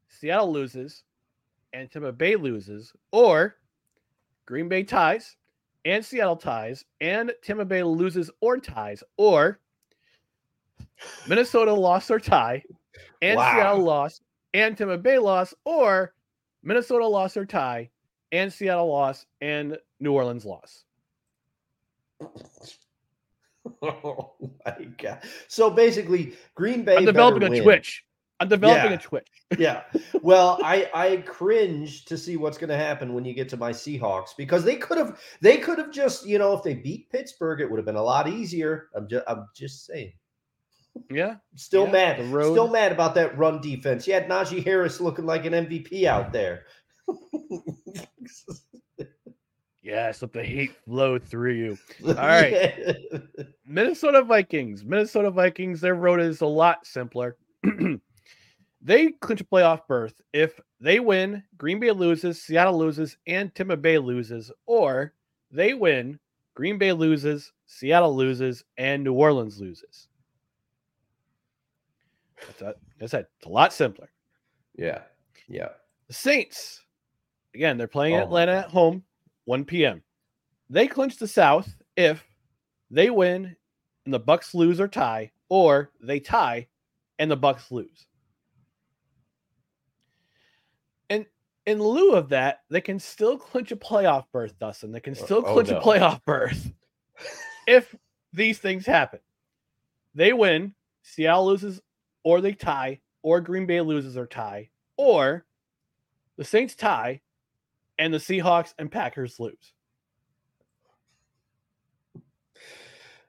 [0.08, 1.02] Seattle loses,
[1.76, 3.56] and Tampa Bay loses, or
[4.46, 5.36] Green Bay ties
[5.84, 9.60] and Seattle ties, and Tampa Bay loses or ties, or
[11.28, 12.62] Minnesota lost or tie,
[13.20, 13.52] and Wow.
[13.52, 14.22] Seattle lost,
[14.54, 16.14] and Tampa Bay lost, or
[16.62, 17.90] Minnesota lost or tie,
[18.32, 20.84] and Seattle lost, and New Orleans lost.
[23.82, 24.34] Oh
[24.64, 25.22] my god!
[25.48, 26.98] So basically, Green Bay.
[26.98, 27.62] I'm developing a win.
[27.62, 28.05] Twitch.
[28.38, 28.98] I'm developing Yeah.
[28.98, 29.28] a Twitch.
[29.58, 29.82] yeah.
[30.22, 33.70] Well, I I cringe to see what's going to happen when you get to my
[33.72, 37.60] Seahawks because they could have they could have just you know if they beat Pittsburgh
[37.60, 38.88] it would have been a lot easier.
[38.94, 40.12] I'm just I'm just saying.
[41.10, 41.36] Yeah.
[41.54, 42.16] Still Yeah, mad.
[42.28, 44.06] Still mad about that run defense.
[44.06, 46.64] You had Najee Harris looking like an MVP out there.
[49.82, 51.78] Yes, let the hate flow through you.
[52.08, 52.96] All right.
[53.64, 54.84] Minnesota Vikings.
[54.84, 57.36] Minnesota Vikings, their road is a lot simpler.
[58.86, 63.76] they clinch a playoff berth if they win, Green Bay loses, Seattle loses, and Tampa
[63.76, 65.12] Bay loses, or
[65.50, 66.20] they win,
[66.54, 70.06] Green Bay loses, Seattle loses, and New Orleans loses.
[72.46, 74.08] That's a, I said, it's a lot simpler.
[74.76, 75.00] Yeah.
[75.48, 75.70] Yeah.
[76.06, 76.84] The Saints,
[77.54, 78.22] again, they're playing Oh.
[78.22, 79.02] Atlanta at home,
[79.46, 80.00] 1 p.m.
[80.70, 82.24] They clinch the South if
[82.90, 83.56] they win
[84.04, 86.68] and the Bucks lose or tie, or they tie
[87.18, 88.06] and the Bucks lose.
[91.08, 91.24] And
[91.66, 94.92] in lieu of that, they can still clinch a playoff berth, Dustin.
[94.92, 95.78] They can oh, still oh clinch no.
[95.78, 96.72] a playoff berth
[97.66, 97.94] if
[98.32, 99.20] these things happen.
[100.14, 101.80] They win, Seattle loses,
[102.22, 105.44] or they tie, or Green Bay loses or tie, or
[106.36, 107.20] the Saints tie
[107.98, 109.72] and the Seahawks and Packers lose.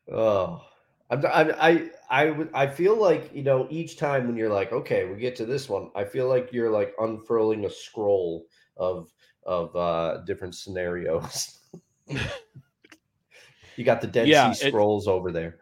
[0.09, 0.63] Oh,
[1.09, 5.05] I'm, I'm, I, I, I feel like you know each time when you're like, okay,
[5.05, 9.11] we get to this one, I feel like you're like unfurling a scroll of
[9.45, 11.59] of uh different scenarios.
[12.07, 15.57] you got the Dead Yeah, Sea it- Scrolls over there.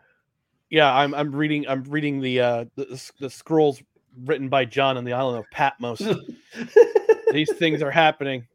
[0.69, 3.81] Yeah, I'm I'm reading I'm reading the uh the, the scrolls
[4.23, 6.01] written by John on the island of Patmos.
[7.31, 8.47] These things are happening.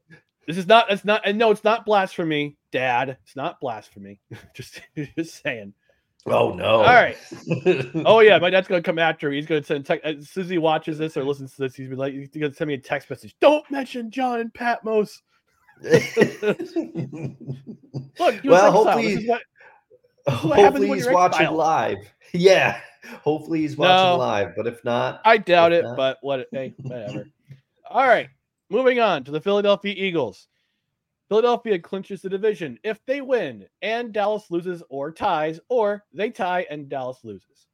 [0.46, 3.16] This is not it's not and no, it's not blasphemy, Dad.
[3.22, 4.18] It's not blasphemy.
[4.54, 4.80] just
[5.16, 5.72] just saying.
[6.26, 6.64] Oh no!
[6.64, 7.16] All right.
[8.04, 9.36] Oh yeah, my dad's gonna come after me.
[9.36, 11.74] He's gonna send text as soon as he watches this or listens to this.
[11.74, 13.34] He's like, he's gonna send me a text message.
[13.40, 15.22] Don't mention John and Patmos.
[15.82, 16.04] Look,
[18.44, 19.42] well, hopefully, what-
[20.42, 21.56] what hopefully he's watching exiled.
[21.56, 21.98] live.
[22.32, 22.80] Yeah,
[23.22, 24.18] hopefully he's watching No.
[24.18, 24.52] live.
[24.56, 26.46] But if not, I doubt it, not- but what?
[26.52, 27.26] Hey, whatever.
[27.90, 28.28] All right,
[28.68, 30.46] moving on to the Philadelphia Eagles.
[31.30, 36.66] Philadelphia clinches the division if they win and Dallas loses or ties, or they tie
[36.68, 37.68] and Dallas loses.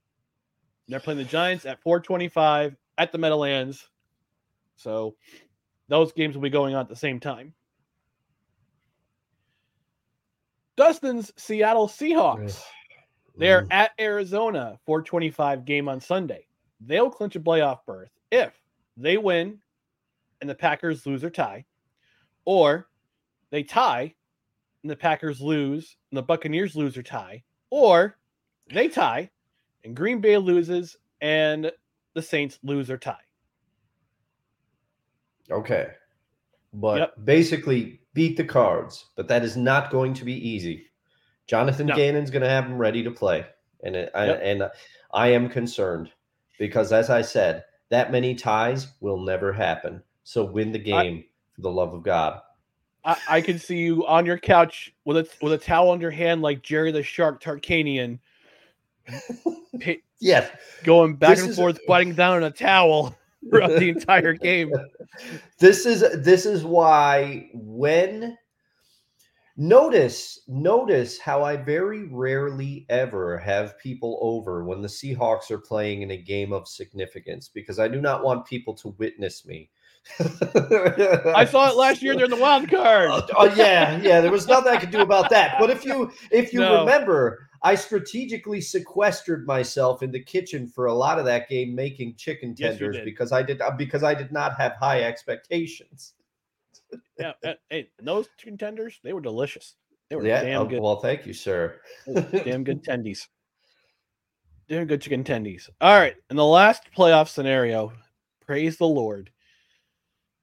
[0.88, 3.88] They're playing the Giants at 425 at the Meadowlands.
[4.77, 5.16] So
[5.88, 7.55] those games will be going on at the same time.
[10.77, 12.62] Dustin's Seattle Seahawks.
[13.38, 16.47] They're at Arizona 425 game on Sunday.
[16.81, 18.53] They'll clinch a playoff berth if
[18.99, 19.61] they win
[20.42, 21.64] and the Packers lose or tie,
[22.45, 22.87] or
[23.51, 24.15] they tie
[24.83, 28.19] and the Packers lose and the Buccaneers lose or tie, or
[28.73, 29.31] they tie
[29.85, 31.71] and Green Bay loses and
[32.15, 33.17] the Saints lose or tie.
[35.51, 35.89] Okay.
[36.73, 37.15] But Yep.
[37.25, 40.87] basically beat the cards, but that is not going to be easy.
[41.47, 41.95] Jonathan No.
[41.95, 43.47] Gannon's going to have him ready to play.
[43.83, 44.41] And I, Yep.
[44.43, 44.71] and
[45.13, 46.11] I am concerned
[46.59, 50.03] because as I said, that many ties will never happen.
[50.25, 52.41] So win the game For the love of God.
[53.07, 56.11] I, I can see you on your couch with a with a towel in your
[56.11, 58.19] hand, like Jerry the Shark Tarkanian,
[60.21, 60.51] Yes.
[60.83, 63.16] going back This and forth, biting down on a towel
[63.49, 64.73] throughout the entire game.
[65.59, 68.37] this is this is why when
[69.57, 76.03] notice notice how I very rarely ever have people over when the Seahawks are playing
[76.03, 79.71] in a game of significance because I do not want people to witness me.
[80.21, 83.11] I saw it last year during the wild card.
[83.11, 84.21] Oh, oh, yeah, yeah.
[84.21, 85.57] There was nothing I could do about that.
[85.59, 86.81] But if you if you No.
[86.81, 92.14] remember, I strategically sequestered myself in the kitchen for a lot of that game, making
[92.14, 93.05] chicken tenders did.
[93.05, 96.14] because I did uh, because I did not have high expectations.
[97.19, 99.75] Yeah, uh, hey, and those chicken tenders, they were delicious.
[100.09, 100.42] They were Yeah.
[100.42, 100.81] damn oh, good.
[100.81, 101.81] well, thank you, sir.
[102.45, 103.27] damn good tendies.
[104.69, 105.69] Damn good chicken tendies.
[105.81, 106.16] All right.
[106.31, 107.92] In the last playoff scenario,
[108.45, 109.31] praise the Lord.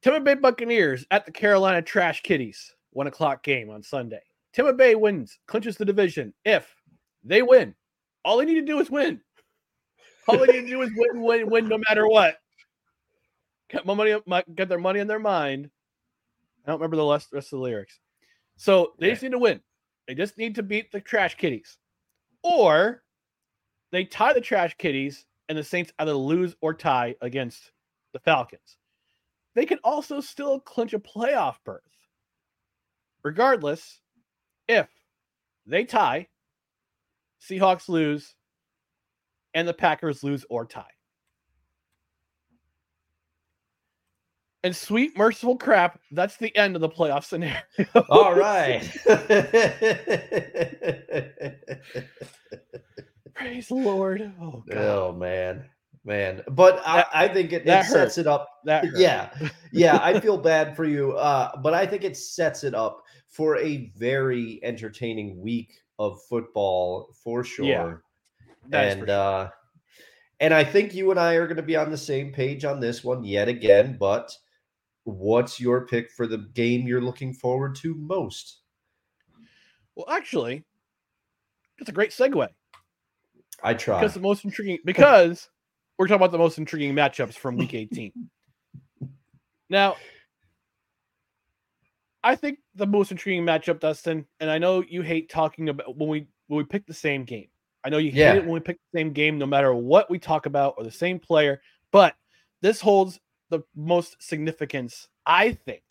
[0.04, 4.22] Tampa Bay Buccaneers at the Carolina Trash Kitties, one o'clock game on Sunday.
[4.52, 6.34] Tampa Bay wins, clinches the division.
[6.44, 6.76] If
[7.24, 7.74] they win,
[8.26, 9.22] all they need to do is win.
[10.28, 12.36] All they need to do is win, win, win, no matter what.
[13.70, 15.70] Get my money, my, get their money in their mind.
[16.66, 18.00] I don't remember the rest, rest of the lyrics.
[18.58, 19.62] So they just need to win.
[20.08, 21.78] They just need to beat the Trash Kitties,
[22.44, 23.04] or
[23.92, 27.72] they tie the Trash Kitties, and the Saints either lose or tie against
[28.12, 28.78] the Falcons.
[29.56, 31.82] They can also still clinch a playoff berth.
[33.24, 34.02] Regardless,
[34.68, 34.88] if
[35.66, 36.28] they tie,
[37.42, 38.36] Seahawks lose,
[39.54, 40.86] and the Packers lose or tie.
[44.64, 47.60] And sweet, merciful crap, that's the end of the playoff scenario.
[48.10, 48.82] All right.
[53.36, 54.32] Praise the Lord.
[54.42, 54.78] Oh, God.
[54.78, 55.66] oh man,
[56.06, 56.42] man.
[56.52, 58.50] But That- I, I think it, it sets it up.
[58.66, 58.98] That hurt.
[58.98, 59.30] Yeah,
[59.72, 60.00] yeah.
[60.02, 63.92] I feel bad for you, uh, but I think it sets it up for a
[63.98, 68.04] very entertaining week of football for sure.
[68.66, 69.16] is and for sure.
[69.16, 69.50] uh
[70.40, 72.80] and I think you and I are going to be on the same page on
[72.80, 73.96] this one yet again.
[73.98, 74.36] But
[75.06, 78.60] what's your pick for the game you're looking forward to most?
[79.96, 80.66] Well, actually,
[81.78, 82.48] it's a great segue
[83.64, 84.00] I try.
[84.00, 85.50] because the most intriguing because
[86.04, 88.12] we're talking about the most intriguing matchups from Week 18.
[89.70, 89.96] now,
[92.26, 96.10] I think the most intriguing matchup, Dustin, and I know you hate talking about when
[96.10, 97.48] we when we pick the same game.
[97.86, 98.34] I know you hate Yeah.
[98.36, 100.92] it when we pick the same game, no matter what we talk about or the
[100.92, 101.62] same player.
[101.92, 102.16] But
[102.60, 103.18] this holds
[103.50, 105.84] the most significance, I think.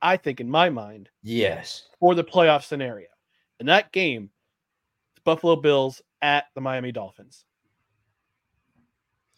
[0.00, 1.88] I think, in my mind, Yes.
[1.98, 3.08] for the playoff scenario.
[3.58, 4.30] And that game,
[5.24, 7.44] Buffalo Bills at the Miami Dolphins.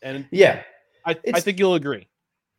[0.02, 0.62] And Yeah.
[1.04, 2.08] I, I think you'll agree.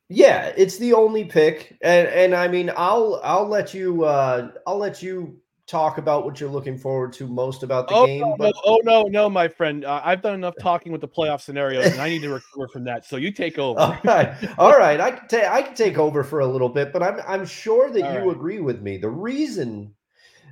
[0.10, 4.78] Yeah, it's the only pick, and and I mean, I'll I'll let you uh I'll
[4.78, 8.20] let you talk about what you're looking forward to most about the Oh game.
[8.30, 9.84] no, But oh no, no, my friend.
[9.84, 12.86] Uh, I've done enough talking with the playoff scenarios, and I need to recover from
[12.86, 13.06] that.
[13.06, 13.82] So you take over.
[13.82, 16.94] all right, all right, I can take I can take over for a little bit,
[16.94, 18.38] but I'm I'm sure that All you right.
[18.38, 18.98] agree with me.
[18.98, 19.94] The reason,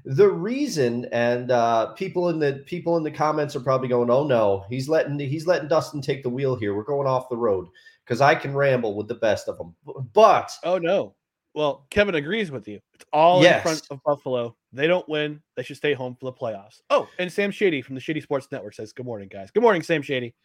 [0.05, 4.25] the reason, and uh people in the people in the comments are probably going, "Oh
[4.25, 6.75] no, he's letting he's letting Dustin take the wheel here.
[6.75, 7.67] We're going off the road."
[8.05, 9.75] Because I can ramble with the best of them,
[10.13, 11.15] but oh no.
[11.55, 12.79] Well, Kevin agrees with you.
[12.93, 13.55] It's all Yes.
[13.57, 14.55] in front of Buffalo.
[14.73, 15.41] They don't win.
[15.55, 16.81] They should stay home for the playoffs.
[16.89, 19.49] Oh, and Sam Shady from the Shady Sports Network says, "Good morning, guys.
[19.51, 20.35] Good morning, Sam Shady."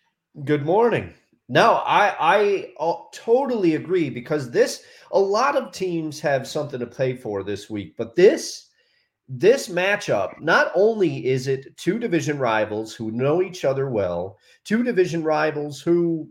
[0.44, 1.12] Good morning.
[1.51, 6.87] No, I I uh, totally agree because this a lot of teams have something to
[6.87, 8.69] play for this week, but this
[9.32, 14.82] this matchup not only is it two division rivals who know each other well, two
[14.82, 16.28] division rivals who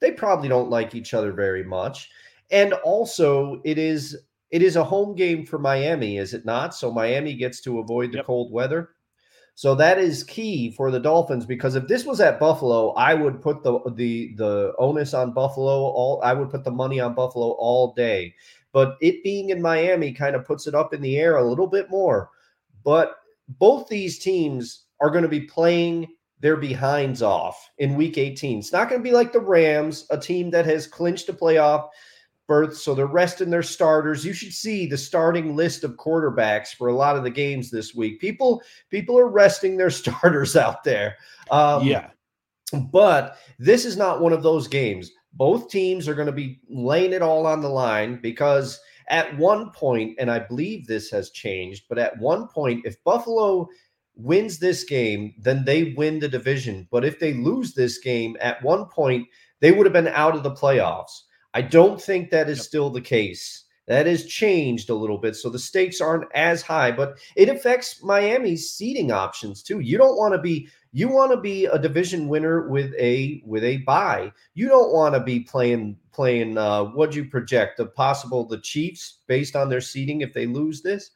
[0.00, 2.10] they probably don't like each other very much,
[2.50, 4.16] and also it is
[4.50, 6.74] it is a home game for Miami, is it not?
[6.74, 8.26] So Miami gets to avoid the Yep.
[8.26, 8.90] cold weather.
[9.54, 13.40] So that is key for the Dolphins because if this was at Buffalo, I would
[13.42, 17.50] put the the the onus on Buffalo all I would put the money on Buffalo
[17.52, 18.34] all day.
[18.72, 21.66] But it being in Miami kind of puts it up in the air a little
[21.66, 22.30] bit more.
[22.84, 23.16] But
[23.48, 26.08] both these teams are going to be playing
[26.40, 28.58] their behinds off in week 18.
[28.58, 31.88] It's not going to be like the Rams, a team that has clinched a playoff
[32.48, 34.24] berth, so they're resting their starters.
[34.24, 37.94] You should see the starting list of quarterbacks for a lot of the games this
[37.94, 38.20] week.
[38.20, 41.16] People people are resting their starters out there.
[41.50, 42.10] Um, yeah.
[42.90, 45.12] but this is not one of those games.
[45.34, 48.78] Both teams are going to be laying it all on the line because
[49.08, 53.68] at one point, and I believe this has changed, but at one point, if Buffalo
[54.14, 56.86] wins this game, then they win the division.
[56.90, 59.26] But if they lose this game, at one point,
[59.60, 61.22] they would have been out of the playoffs.
[61.54, 65.34] I don't think that is still the case That has changed a little bit.
[65.36, 69.80] So the stakes aren't as high, but it affects Miami's seeding options too.
[69.80, 73.64] You don't want to be you want to be a division winner with a with
[73.64, 74.30] a bye.
[74.54, 78.60] You don't want to be playing playing uh what do you project of possible the
[78.60, 81.10] Chiefs based on their seating if they lose this.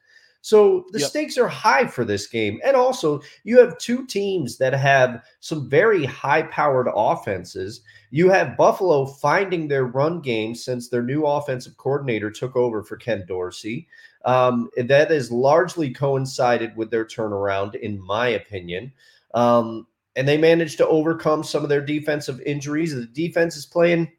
[0.46, 1.08] So the yep.
[1.08, 2.60] stakes are high for this game.
[2.64, 7.80] And also, you have two teams that have some very high powered offenses.
[8.12, 12.96] You have Buffalo finding their run game since their new offensive coordinator took over for
[12.96, 13.88] Ken Dorsey.
[14.24, 18.92] Um, that has largely coincided with their turnaround, in my opinion.
[19.36, 22.94] Um, and they managed to overcome some of their defensive injuries.
[22.94, 24.10] The defense is playing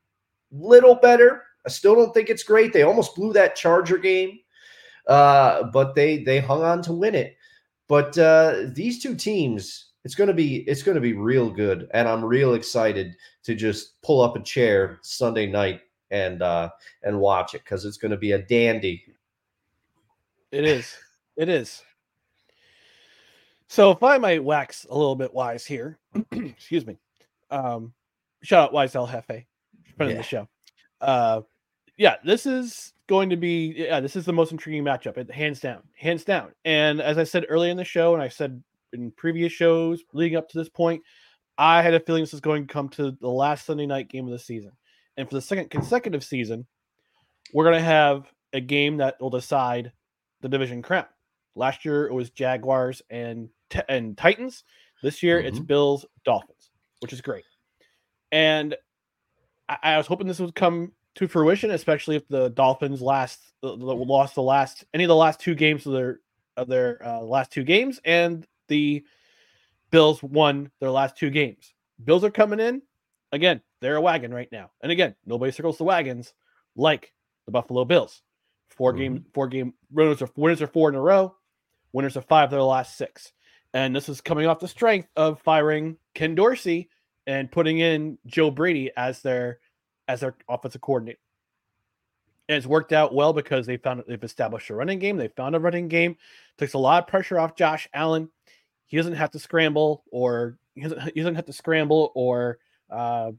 [0.51, 1.43] little better.
[1.65, 2.71] I still don't think it's great.
[2.71, 4.39] They almost blew that Charger game
[5.07, 7.37] uh, but they they hung on to win it.
[7.87, 12.23] But uh, these two teams, it's gonna be it's gonna be real good, and I'm
[12.23, 16.69] real excited to just pull up a chair Sunday night and uh,
[17.03, 19.03] and watch it because it's gonna be a dandy.
[20.51, 20.95] It is.
[21.37, 21.81] It is.
[23.67, 25.99] So if I might wax a little bit wise here,
[26.31, 26.97] excuse me.
[27.49, 27.93] Um,
[28.43, 29.45] shout out Wise El Jefe, friend
[29.99, 30.07] yeah.
[30.09, 30.47] of the show.
[31.01, 31.41] Uh,
[31.97, 35.81] yeah, this is going to be yeah, this is the most intriguing matchup, hands down,
[35.95, 36.51] hands down.
[36.65, 38.61] And as I said earlier in the show, and I said
[38.93, 41.01] in previous shows leading up to this point,
[41.57, 44.25] I had a feeling this was going to come to the last Sunday night game
[44.25, 44.71] of the season.
[45.17, 46.67] And for the second consecutive season,
[47.53, 49.91] we're going to have a game that will decide
[50.41, 51.05] the division crown.
[51.55, 53.49] Last year it was Jaguars and
[53.87, 54.63] and Titans.
[55.03, 55.47] This year mm-hmm.
[55.47, 57.45] it's Bills Dolphins, which is great.
[58.31, 58.75] And
[59.69, 64.35] I, I was hoping this would come to fruition, especially if the Dolphins last lost
[64.35, 66.19] the last any of the last two games of their
[66.55, 69.03] of their uh, last two games, and the
[69.91, 71.73] Bills won their last two games.
[72.03, 72.81] Bills are coming in
[73.31, 73.61] again.
[73.81, 76.33] They're a wagon right now, and again, nobody circles the wagons
[76.75, 77.13] like
[77.45, 78.21] the Buffalo Bills.
[78.69, 78.99] 4 mm-hmm.
[78.99, 81.35] game, four game winners are winners are four in a row.
[81.93, 83.31] Winners are five of their last six,
[83.73, 86.89] and this is coming off the strength of firing Ken Dorsey
[87.25, 89.59] and putting in Joe Brady as their
[90.07, 91.19] as their offensive coordinator.
[92.49, 95.17] And it's worked out well because they found they've established a running game.
[95.17, 96.15] They found a running game.
[96.57, 98.29] Takes a lot of pressure off Josh Allen.
[98.87, 102.59] He doesn't have to scramble or he doesn't, he doesn't have to scramble or
[102.89, 103.31] uh,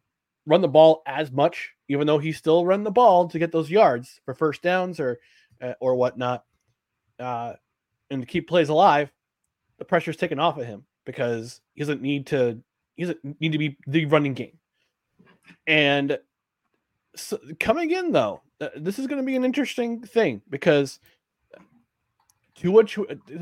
[0.44, 3.70] run the ball as much, even though he still run the ball to get those
[3.70, 5.18] yards for first downs or
[5.62, 6.44] uh, or whatnot,
[7.18, 7.54] uh,
[8.10, 9.10] and to keep plays alive.
[9.78, 12.58] The pressure's taken off of him because he doesn't need to.
[12.96, 14.58] He doesn't need to be the running game,
[15.66, 16.18] and
[17.14, 20.98] so coming in though, uh, this is going to be an interesting thing because
[22.58, 22.84] Tua,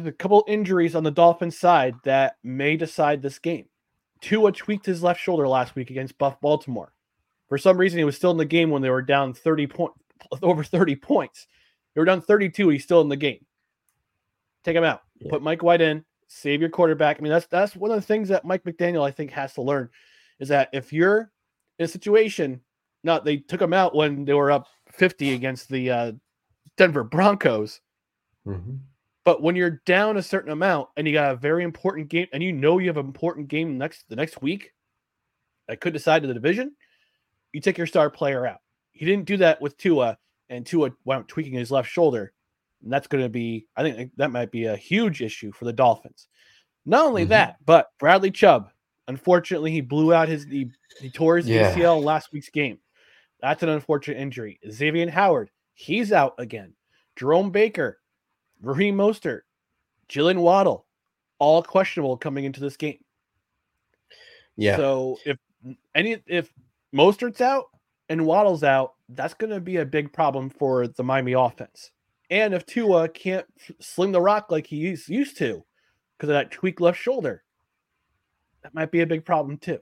[0.05, 3.67] a couple injuries on the Dolphins side that may decide this game.
[4.21, 6.93] Tua tweaked his left shoulder last week against Buff Baltimore.
[7.49, 9.93] For some reason, he was still in the game when they were down 30 point
[10.43, 11.47] over 30 points.
[11.95, 12.69] They were down 32.
[12.69, 13.45] He's still in the game.
[14.65, 15.03] Take him out.
[15.19, 15.31] Yeah.
[15.31, 16.05] Put Mike White in.
[16.29, 17.19] Save your quarterback.
[17.19, 19.63] I mean, that's that's one of the things that Mike McDaniel I think has to
[19.63, 19.89] learn
[20.41, 21.31] is that if you're
[21.79, 22.61] in a situation
[23.07, 26.13] no, they took him out when they were up 50 against the uh,
[26.77, 27.81] Denver Broncos.
[28.45, 28.77] Mm-hmm.
[29.25, 32.43] But when you're down a certain amount and you got a very important game, and
[32.43, 34.73] you know you have an important game next the next week
[35.69, 36.75] that could decide to the division,
[37.53, 38.59] you take your star player out.
[38.91, 40.19] He didn't do that with Tua,
[40.49, 42.33] and Tua wound tweaking his left shoulder.
[42.83, 45.73] And that's going to be, I think that might be a huge issue for the
[45.73, 46.29] Dolphins.
[46.85, 47.31] Not only mm-hmm.
[47.31, 48.71] that, but Bradley Chubb,
[49.09, 50.71] unfortunately, he blew out his, he,
[51.01, 51.75] he tore his yeah.
[51.75, 52.79] ACL last week's game.
[53.41, 54.59] That's an unfortunate injury.
[54.71, 56.75] Xavier Howard, he's out again.
[57.17, 57.99] Jerome Baker,
[58.61, 59.43] Raheem Mostert,
[60.09, 60.87] Jaylen Waddle,
[61.39, 62.99] all questionable coming into this game.
[64.57, 64.77] Yeah.
[64.77, 65.39] So if
[65.95, 66.53] any if
[66.95, 67.67] Mostert's out
[68.09, 71.91] and Waddle's out, that's going to be a big problem for the Miami offense.
[72.31, 73.47] And if Tua can't
[73.81, 75.65] sling the rock like he used to
[76.17, 77.45] because of that tweak left shoulder,
[78.63, 79.79] that might be a big problem too.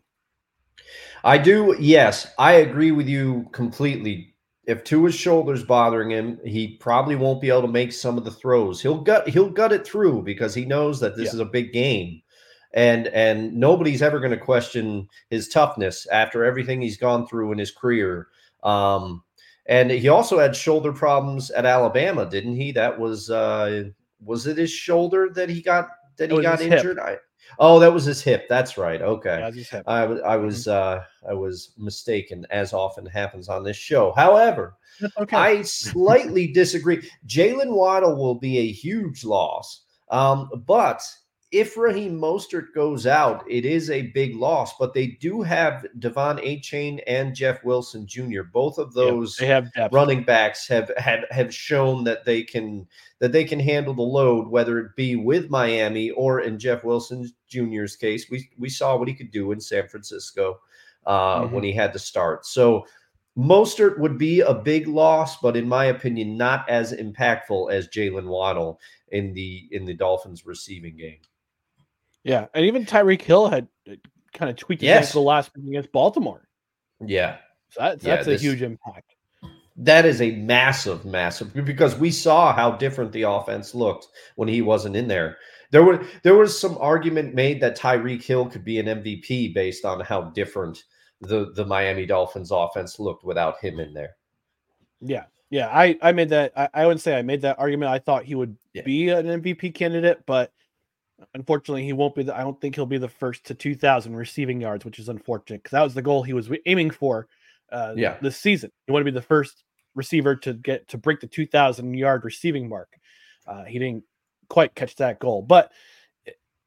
[1.23, 1.77] I do.
[1.81, 4.35] Yes, I agree with you completely.
[4.67, 8.31] If Tua's shoulders bothering him, he probably won't be able to make some of the
[8.31, 8.81] throws.
[8.81, 11.35] He'll gut he'll gut it through because he knows that this yeah.
[11.35, 12.21] is a big game.
[12.75, 17.59] And and nobody's ever going to question his toughness after everything he's gone through in
[17.59, 18.29] his career.
[18.63, 19.23] Um,
[19.67, 22.73] and he also had shoulder problems at Alabama, didn't he?
[22.73, 23.85] That was uh
[24.21, 26.99] was it his shoulder that he got that he got injured?
[26.99, 27.19] I
[27.59, 28.47] Oh, that was his hip.
[28.49, 29.01] That's right.
[29.01, 29.53] Okay.
[29.55, 30.45] Yeah, I, I mm-hmm.
[30.45, 34.13] was uh, I was mistaken, as often happens on this show.
[34.17, 34.77] However,
[35.19, 35.37] okay.
[35.37, 37.09] I slightly disagree.
[37.27, 41.03] Jaylen Waddle will be a huge loss, um, but
[41.55, 46.43] if Raheem Mostert goes out, it is a big loss, but they do have De'Von
[46.45, 48.43] Achane and Jeff Wilson Jr.
[48.43, 49.39] Both of those
[49.93, 52.89] running backs have have have shown that they can
[53.21, 57.31] that they can handle the load, whether it be with Miami or in Jeff Wilson
[57.47, 58.29] Jr.'s case.
[58.29, 60.59] We we saw what he could do in San Francisco
[61.07, 61.53] uh, Mhm.
[61.53, 62.47] when he had to start.
[62.47, 62.85] So
[63.39, 68.27] Mostert would be a big loss, but in my opinion, not as impactful as Jaylen
[68.27, 68.81] Waddle
[69.13, 71.19] in the in the Dolphins receiving game.
[72.25, 73.95] Yeah, and even Tyreek Hill had uh,
[74.33, 75.09] kind of tweaked his Yes.
[75.09, 76.49] ankle last week against Baltimore.
[77.05, 77.37] Yeah.
[77.71, 79.15] So that's Yeah, that's this- a huge impact.
[79.77, 84.07] That is a massive, massive because we saw how different the offense looked
[84.37, 85.37] when he wasn't in there.
[85.73, 89.85] There were there was some argument made that Tyreek Hill could be an MVP based
[89.85, 90.85] on how different
[91.21, 94.15] the the Miami Dolphins offense looked without him in there.
[95.01, 95.69] Yeah, yeah.
[95.77, 96.53] I I made that.
[96.57, 97.91] I, I wouldn't say I made that argument.
[97.91, 98.83] I thought he would Yeah.
[98.83, 100.53] be an MVP candidate, but
[101.35, 102.23] unfortunately, he won't be.
[102.25, 105.63] The, I don't think he'll be the first to 2,000 receiving yards, which is unfortunate
[105.63, 107.29] because that was the goal he was aiming for.
[107.73, 108.19] Uh, Yeah.
[108.21, 111.95] this season, he wanted to be the first receiver to get to break the 2,000
[111.95, 112.89] yard receiving mark.
[113.47, 114.05] Uh, he didn't
[114.49, 115.73] quite catch that goal, but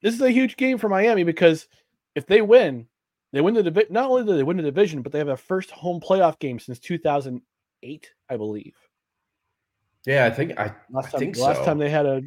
[0.01, 1.67] this is a huge game for Miami because
[2.15, 2.87] if they win,
[3.33, 3.93] they win the division.
[3.93, 6.59] Not only do they win the division, but they have a first home playoff game
[6.59, 8.75] since 2008, I believe.
[10.05, 11.65] Yeah, I think I, Last I think last so.
[11.65, 12.21] time they had a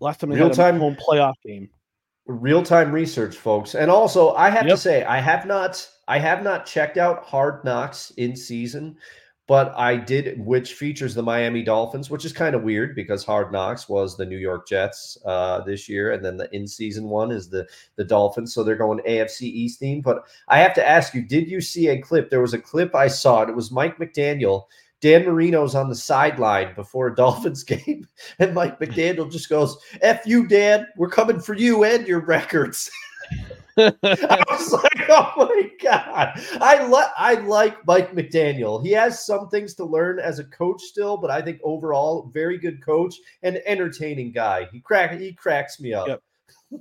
[0.00, 1.68] last time they Real time- home playoff game.
[2.26, 3.74] real time research, folks.
[3.74, 7.64] And also, I have to say, I have not I have not checked out Hard
[7.64, 8.96] Knocks in season,
[9.46, 13.52] but I did, which features the Miami Dolphins, which is kind of weird because Hard
[13.52, 17.30] Knocks was the New York Jets uh, this year, and then the in season one
[17.30, 17.66] is the
[17.96, 18.54] the Dolphins.
[18.54, 20.00] So they're going AFC East theme.
[20.00, 22.30] But I have to ask you, did you see a clip?
[22.30, 23.42] There was a clip I saw.
[23.42, 24.64] It was Mike McDaniel.
[25.04, 30.22] Dan Marino's on the sideline before a Dolphins game, and Mike McDaniel just goes, F
[30.24, 30.86] you, Dan.
[30.96, 32.90] We're coming for you and your records.
[33.76, 33.92] I
[34.50, 36.40] was like, oh my God.
[36.58, 38.82] I like I like Mike McDaniel.
[38.82, 42.56] He has some things to learn as a coach still, but I think overall, very
[42.56, 44.68] good coach and entertaining guy.
[44.72, 46.08] He crack he cracks me up.
[46.08, 46.22] Yep.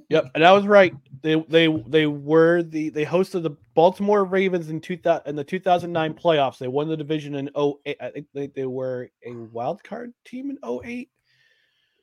[0.09, 0.93] Yep, and I was right.
[1.21, 5.43] They they they were the they hosted the Baltimore Ravens in two thousand in the
[5.43, 6.57] two thousand nine playoffs.
[6.57, 7.97] They won the division in 08.
[8.01, 11.09] I think they, they were a wild card team in 08.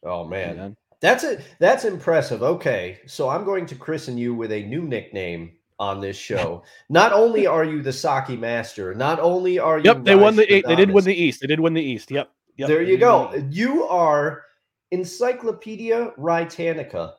[0.05, 0.57] Oh man.
[0.57, 0.76] Man.
[1.01, 1.43] That's it.
[1.59, 2.43] That's impressive.
[2.43, 2.99] Okay.
[3.07, 6.62] So I'm going to christen you with a new nickname on this show.
[6.88, 10.47] Not only are you the Saki master, not only are you Yep, they won the.
[10.47, 11.41] They did win the East.
[11.41, 12.11] They did win the East.
[12.11, 12.30] Yep.
[12.57, 13.30] yep there you go.
[13.32, 14.43] the You are
[14.91, 17.14] Encyclopedia Ritanica.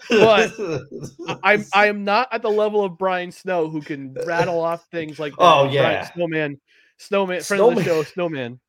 [0.09, 0.53] But
[1.29, 4.87] I- I'm I am not at the level of Brian Snow who can rattle off
[4.91, 5.43] things like that.
[5.43, 6.11] Oh, Brian yeah.
[6.13, 6.61] Snowman,
[6.99, 7.85] Snowman, friend of the Snowman.
[7.85, 8.61] show, Snowman.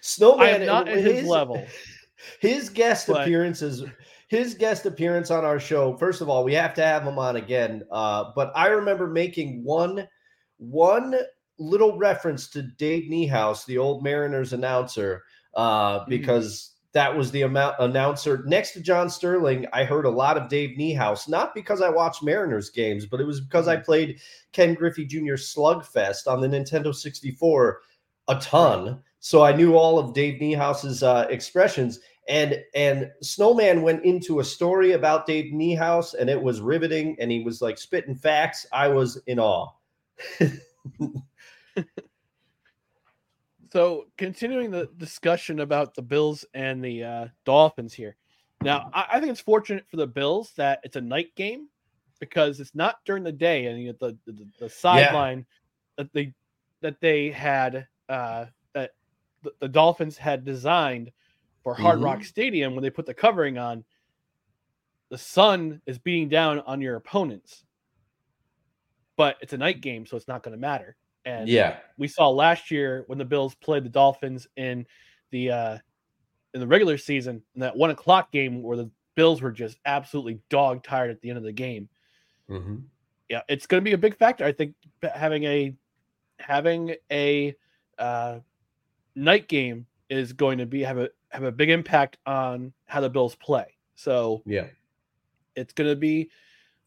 [0.00, 0.46] Snowman.
[0.46, 1.64] I am not at his level.
[2.40, 3.84] His guest But- appearances,
[4.30, 5.96] his guest appearance on our show.
[5.96, 7.82] First of all, we have to have him on again.
[7.90, 10.06] Uh, but I remember making one,
[10.58, 11.16] one
[11.58, 15.24] little reference to Dave Niehaus, the old Mariners announcer,
[15.56, 19.66] uh, because that was the amount announcer next to John Sterling.
[19.72, 23.26] I heard a lot of Dave Niehaus, not because I watched Mariners games, but it
[23.26, 24.20] was because I played
[24.52, 25.34] Ken Griffey Jr.
[25.34, 27.80] Slugfest on the Nintendo 64
[28.28, 29.02] a ton.
[29.18, 31.98] So I knew all of Dave Niehaus's uh, expressions.
[32.28, 37.16] And and Snowman went into a story about Dave Niehaus, and it was riveting.
[37.18, 38.66] And he was like spitting facts.
[38.72, 39.68] I was in awe.
[43.72, 48.16] So continuing the discussion about the Bills and the uh, Dolphins here.
[48.62, 51.68] Now, I, I think it's fortunate for the Bills that it's a night game
[52.18, 55.46] because it's not during the day, and you know, the, the the sideline
[55.96, 56.34] that they
[56.80, 58.90] that they had uh, that
[59.42, 61.12] the, the Dolphins had designed
[61.62, 63.84] for Hard Rock Stadium when they put the covering on.
[65.10, 67.64] The sun is beating down on your opponents,
[69.16, 70.96] but it's a night game, so it's not going to matter.
[71.24, 71.78] And Yeah.
[71.98, 74.86] we saw last year when the Bills played the Dolphins in
[75.30, 75.78] the uh
[76.54, 80.40] in the regular season in that one o'clock game where the Bills were just absolutely
[80.48, 81.88] dog tired at the end of the game.
[82.48, 82.76] Mm-hmm.
[83.28, 84.44] Yeah, it's going to be a big factor.
[84.44, 85.74] I think having a
[86.38, 87.54] having a
[87.98, 88.38] uh,
[89.14, 93.10] night game is going to be have a have a big impact on how the
[93.10, 93.76] Bills play.
[93.94, 94.66] So Yeah.
[95.56, 96.30] it's going to be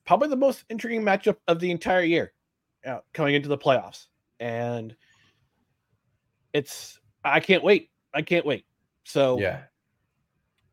[0.05, 2.33] probably the most intriguing matchup of the entire year
[2.85, 4.07] uh, coming into the playoffs.
[4.39, 4.95] And
[6.53, 7.89] it's, I can't wait.
[8.13, 8.65] I can't wait.
[9.05, 9.63] So, Yeah.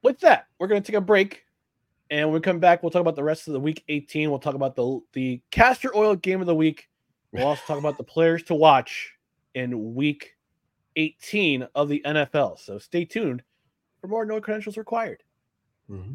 [0.02, 1.44] with that, we're going to take a break.
[2.10, 4.30] And when we come back, we'll talk about the rest of the week 18.
[4.30, 6.88] We'll talk about the the castor oil game of the week.
[7.32, 9.12] We'll also talk about the players to watch
[9.54, 10.34] in week
[10.96, 12.58] 18 of the NFL.
[12.58, 13.44] So stay tuned
[14.00, 15.22] for more no credentials required.
[15.90, 16.14] Mm-hmm.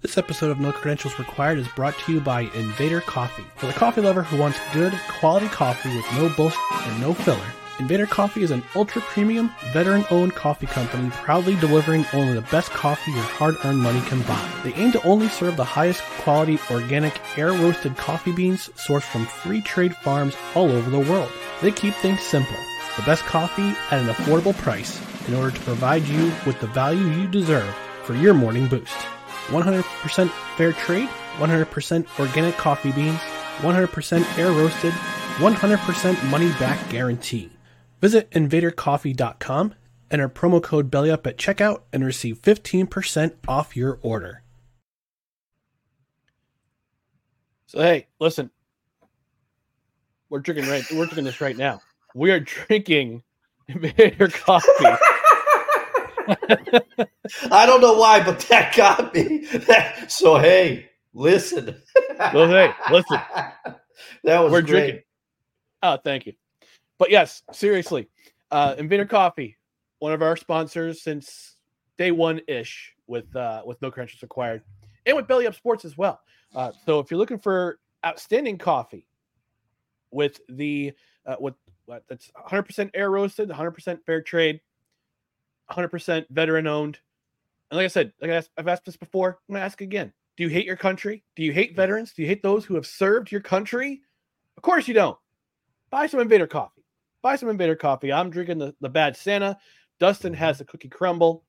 [0.00, 3.44] This episode of No Credentials Required is brought to you by Invader Coffee.
[3.56, 7.46] For the coffee lover who wants good, quality coffee with no bullshit and no filler,
[7.78, 12.70] Invader Coffee is an ultra premium, veteran owned coffee company proudly delivering only the best
[12.70, 14.50] coffee your hard earned money can buy.
[14.62, 19.24] They aim to only serve the highest quality organic, air roasted coffee beans sourced from
[19.24, 21.32] free trade farms all over the world.
[21.62, 22.56] They keep things simple
[22.96, 27.06] the best coffee at an affordable price in order to provide you with the value
[27.06, 28.94] you deserve for your morning boost.
[29.48, 33.20] 100% fair trade, 100% organic coffee beans,
[33.58, 37.50] 100% air roasted, 100% money back guarantee.
[38.00, 39.74] Visit invadercoffee.com,
[40.10, 44.42] and enter promo code BELLYUP at checkout, and receive 15% off your order.
[47.66, 48.50] So hey, listen.
[50.30, 51.80] We're drinking right we're drinking this right now.
[52.14, 53.22] We are drinking
[53.68, 55.13] Invader Coffee.
[57.50, 59.46] I don't know why, but that got me.
[60.08, 61.80] so hey, listen.
[62.18, 63.18] well, hey, listen.
[64.24, 64.70] That was we're great.
[64.70, 65.02] drinking.
[65.84, 66.32] Oh, thank you.
[66.98, 68.08] But yes, seriously,
[68.50, 69.56] uh, Invader Coffee,
[70.00, 71.56] one of our sponsors since
[71.96, 74.62] day one ish with uh, with no credentials required,
[75.06, 76.20] and with Belly Up Sports as well.
[76.54, 79.06] Uh, so if you're looking for outstanding coffee
[80.10, 80.92] with the
[81.26, 81.54] uh, with
[81.86, 84.60] what that's 100% air roasted, 100% fair trade,
[85.70, 86.98] 100% veteran owned,
[87.70, 90.12] and like I said, like I asked, I've asked this before, I'm gonna ask again.
[90.36, 91.22] Do you hate your country?
[91.36, 92.12] Do you hate veterans?
[92.12, 94.02] Do you hate those who have served your country?
[94.56, 95.16] Of course you don't.
[95.90, 96.74] Buy some Invader Coffee
[97.24, 98.12] buy some Invader coffee.
[98.12, 99.58] I'm drinking the, the Bad Santa.
[99.98, 100.38] Dustin mm-hmm.
[100.38, 101.42] has the Cookie Crumble.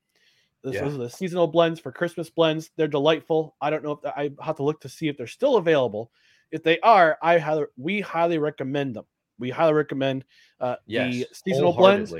[0.64, 0.86] This, yeah.
[0.86, 2.72] Are the seasonal blends for Christmas blends.
[2.76, 3.56] They're delightful.
[3.62, 6.12] I don't know if I have to look to see if they're still available.
[6.50, 9.06] If they are, I highly, we highly recommend them.
[9.38, 10.26] We highly recommend
[10.60, 12.16] uh, yes, the seasonal blends.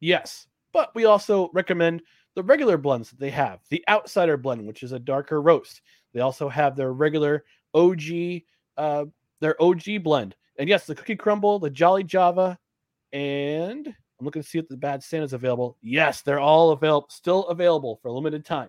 [0.00, 2.02] Yes, but we also recommend
[2.34, 3.60] the regular blends that they have.
[3.70, 5.80] The Outsider blend, which is a darker roast.
[6.12, 8.42] They also have their regular OG,
[8.76, 9.04] uh,
[9.40, 10.36] their OG blend.
[10.58, 12.58] And yes, the Cookie Crumble, the Jolly Java,
[13.12, 15.78] and I'm looking to see if the bad Santa's available.
[15.80, 18.68] Yes, they're all available, still available for a limited time.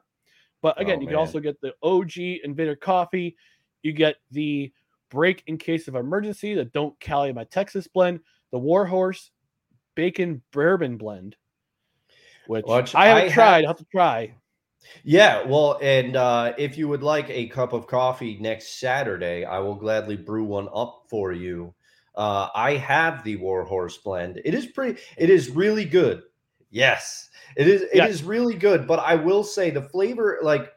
[0.62, 3.36] But again, oh, you can also get the OG Invader coffee.
[3.82, 4.72] You get the
[5.10, 8.20] break in case of emergency, the Don't Cali My Texas blend,
[8.52, 9.32] the Warhorse
[9.96, 11.36] Bacon Bourbon blend,
[12.48, 13.56] which, which I haven't I tried.
[13.56, 14.34] Have, I'll have to try.
[15.04, 19.60] Yeah, well, and uh, if you would like a cup of coffee next Saturday, I
[19.60, 21.74] will gladly brew one up for you.
[22.16, 24.42] Uh, I have the Warhorse blend.
[24.46, 25.02] It is pretty.
[25.18, 26.24] It is really good.
[26.70, 27.82] Yes, it is.
[27.84, 28.10] It yes.
[28.10, 28.88] is really good.
[28.88, 30.72] But I will say the flavor, like,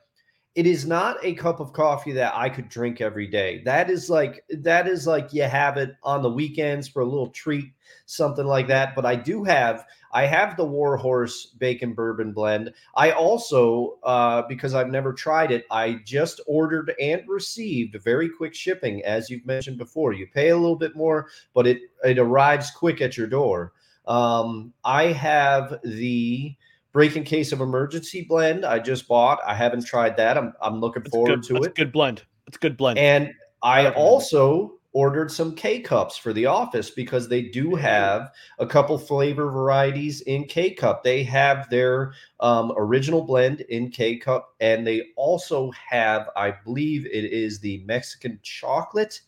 [0.54, 3.62] it is not a cup of coffee that I could drink every day.
[3.64, 7.30] That is like that is like you have it on the weekends for a little
[7.30, 7.72] treat,
[8.06, 8.96] something like that.
[8.96, 12.72] But I do have I have the Warhorse Bacon Bourbon Blend.
[12.96, 18.54] I also, uh, because I've never tried it, I just ordered and received very quick
[18.54, 20.12] shipping, as you've mentioned before.
[20.12, 23.72] You pay a little bit more, but it it arrives quick at your door.
[24.06, 26.54] Um, I have the
[26.92, 28.64] Break in Case of Emergency blend.
[28.64, 29.38] I just bought.
[29.46, 30.38] I haven't tried that.
[30.38, 31.74] I'm I'm looking it's forward good, to it.
[31.74, 32.22] Good blend.
[32.46, 32.98] It's good blend.
[32.98, 33.32] And
[33.62, 38.98] I also ordered some K cups for the office because they do have a couple
[38.98, 41.04] flavor varieties in K cup.
[41.04, 47.06] They have their um, original blend in K cup, and they also have, I believe,
[47.06, 49.20] it is the Mexican chocolate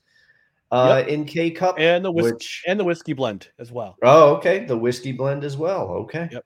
[0.73, 1.09] uh, yep.
[1.09, 2.65] in K cup and the whiskey which...
[2.67, 3.97] and the whiskey blend as well.
[4.03, 5.89] Oh, okay, the whiskey blend as well.
[5.91, 6.29] Okay.
[6.33, 6.45] Yep.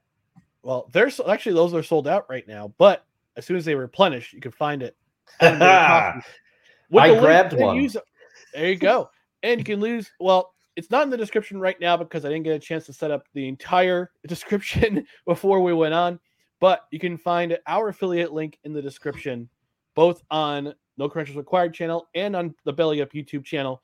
[0.62, 3.06] Well, there's actually those are sold out right now, but
[3.38, 4.94] as soon as they replenish, you can find it.
[5.40, 6.20] I
[6.92, 7.76] grabbed one.
[7.76, 7.96] Use,
[8.52, 9.08] there you go
[9.44, 10.10] and you can lose.
[10.18, 12.92] Well, it's not in the description right now because I didn't get a chance to
[12.92, 16.18] set up the entire description before we went on.
[16.60, 19.48] But you can find our affiliate link in the description,
[19.94, 23.82] both on No Credentials Required channel and on the Belly Up YouTube channel.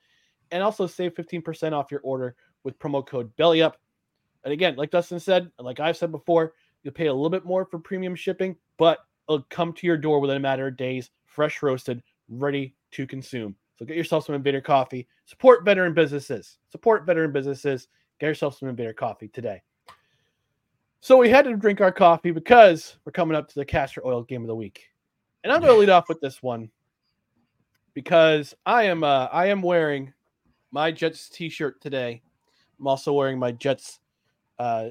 [0.51, 3.77] And also save 15% off your order with promo code Belly Up.
[4.43, 6.53] And again, like Dustin said, like I've said before,
[6.83, 8.99] you'll pay a little bit more for premium shipping, but
[9.29, 13.55] it'll come to your door within a matter of days, fresh roasted, ready to consume.
[13.81, 15.07] So get yourself some Invader coffee.
[15.25, 16.59] Support veteran businesses.
[16.71, 17.87] Support veteran businesses.
[18.19, 19.63] Get yourself some Invader coffee today.
[20.99, 24.21] So we had to drink our coffee because we're coming up to the castor oil
[24.21, 24.83] game of the week.
[25.43, 26.69] And I'm going to lead off with this one
[27.95, 30.13] because I am uh, I am wearing
[30.69, 32.21] my Jets t-shirt today.
[32.79, 33.99] I'm also wearing my Jets
[34.59, 34.89] uh,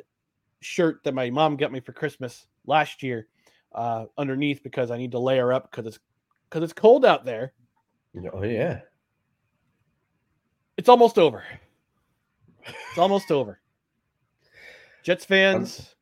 [0.63, 3.29] shirt that my mom got me for Christmas last year
[3.73, 6.01] uh, underneath because I need to layer up because it's
[6.49, 7.53] because it's cold out there.
[8.33, 8.81] Oh yeah.
[10.77, 11.45] It's almost over.
[12.67, 13.61] It's almost over.
[15.03, 15.95] Jets fans,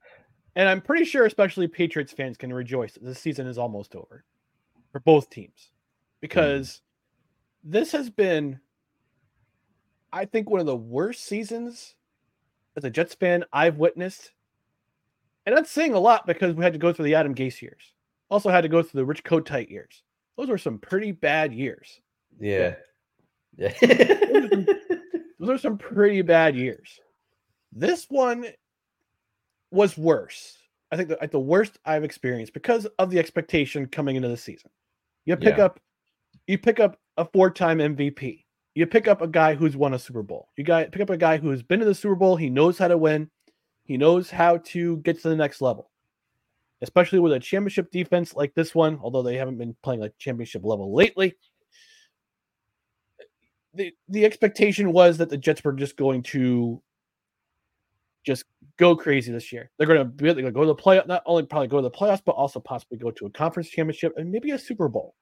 [0.56, 4.24] and I'm pretty sure, especially Patriots fans, can rejoice that this season is almost over
[4.90, 5.70] for both teams
[6.20, 6.80] because mm.
[7.64, 8.59] this has been,
[10.12, 11.94] I think, one of the worst seasons
[12.76, 14.32] as a Jets fan I've witnessed.
[15.46, 17.94] And that's saying a lot because we had to go through the Adam Gase years.
[18.28, 20.02] Also had to go through the Rich Kotite years.
[20.39, 22.01] Those were some pretty bad years.
[22.41, 22.76] Yeah.
[23.57, 23.74] Yeah.
[23.80, 24.66] those, are some,
[25.41, 27.01] those are some pretty bad years.
[27.72, 28.47] This one
[29.72, 30.57] was worse.
[30.93, 34.70] I think the, the worst I've experienced because of the expectation coming into the season.
[35.26, 35.66] You pick yeah.
[35.66, 35.80] up,
[36.47, 38.45] you pick up a four-time MVP.
[38.74, 40.49] You pick up a guy who's won a Super Bowl.
[40.57, 42.36] You got pick up a guy who's been to the Super Bowl.
[42.36, 43.28] He knows how to win.
[43.82, 45.91] He knows how to get to the next level,
[46.83, 48.99] especially with a championship defense like this one.
[49.03, 51.35] Although they haven't been playing like championship level lately,
[53.74, 56.83] the the expectation was that the Jets were just going to
[58.24, 58.45] just
[58.76, 59.70] go crazy this year.
[59.79, 61.83] They're going to be able to go to the play, not only probably go to
[61.83, 65.14] the playoffs, but also possibly go to a conference championship and maybe a Super Bowl.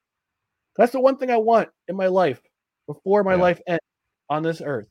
[0.77, 2.41] That's the one thing I want in my life
[2.87, 3.43] before my yeah.
[3.43, 3.81] life ends
[4.29, 4.89] on this earth,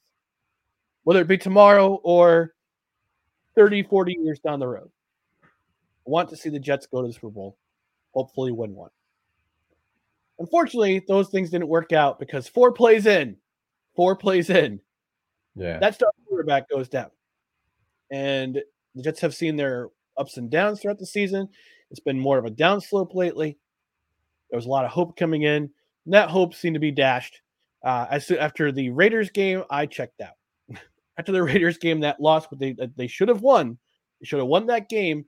[1.04, 2.54] whether it be tomorrow or
[3.56, 4.90] 30, 40 years down the road.
[6.06, 7.58] Want to see the Jets go to the Super Bowl,
[8.14, 8.92] hopefully win one.
[10.38, 13.38] Unfortunately, those things didn't work out because four plays in,
[13.96, 14.80] four plays in,
[15.56, 17.10] yeah, that star quarterback goes down.
[18.12, 18.62] And
[18.94, 21.50] the Jets have seen their ups and downs throughout the season.
[21.92, 23.58] It's been more of a downslope lately.
[24.50, 25.70] There was a lot of hope coming in.
[26.06, 27.42] And that hope seemed to be dashed.
[27.84, 30.36] Uh, as after the Raiders game, I checked out.
[31.18, 33.78] after the Raiders game, that loss, but they they should have won.
[34.20, 35.26] They should have won that game.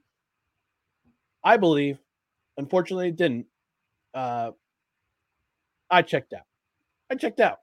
[1.48, 1.98] I believe.
[2.58, 3.46] Unfortunately, it didn't.
[4.12, 4.50] Uh,
[5.88, 6.44] I checked out.
[7.10, 7.60] I checked out.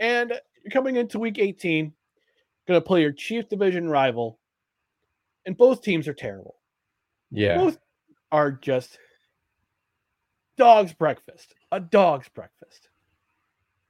[0.00, 1.92] And you're coming into week 18,
[2.66, 4.40] going to play your chief division rival,
[5.46, 6.56] and both teams are terrible.
[7.30, 7.58] Yeah.
[7.58, 7.78] Both
[8.32, 8.98] are just
[10.56, 12.88] dog's breakfast, a dog's breakfast.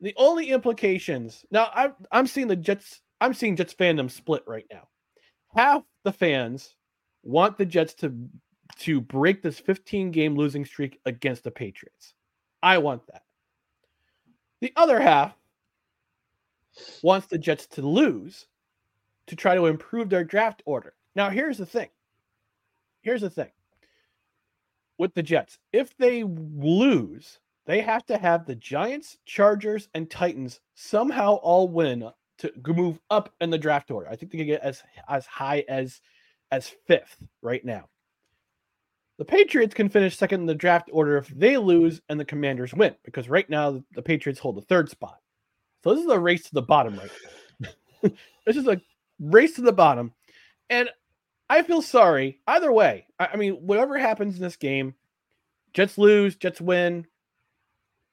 [0.02, 3.00] The only implications now, I'm I'm seeing the Jets.
[3.22, 4.88] I'm seeing Jets fandom split right now.
[5.56, 6.74] Half the fans
[7.22, 8.14] want the Jets to
[8.76, 12.14] to break this 15 game losing streak against the Patriots.
[12.62, 13.22] I want that.
[14.60, 15.34] The other half
[17.02, 18.46] wants the Jets to lose
[19.26, 20.94] to try to improve their draft order.
[21.14, 21.88] Now, here's the thing.
[23.02, 23.50] Here's the thing.
[24.98, 30.60] With the Jets, if they lose, they have to have the Giants, Chargers, and Titans
[30.74, 34.08] somehow all win to move up in the draft order.
[34.08, 36.00] I think they can get as as high as
[36.50, 37.88] as fifth right now.
[39.18, 42.72] The Patriots can finish second in the draft order if they lose and the Commanders
[42.72, 45.18] win, because right now the Patriots hold the third spot.
[45.82, 47.10] So this is a race to the bottom right
[48.46, 48.80] this is a
[49.18, 50.12] race to the bottom.
[50.70, 50.88] And
[51.50, 53.06] I feel sorry either way.
[53.18, 54.94] I, I mean, whatever happens in this game,
[55.72, 57.06] Jets lose, Jets win,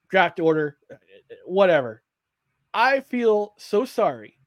[0.10, 2.02] draft order, uh, uh, whatever.
[2.74, 4.40] I feel so sorry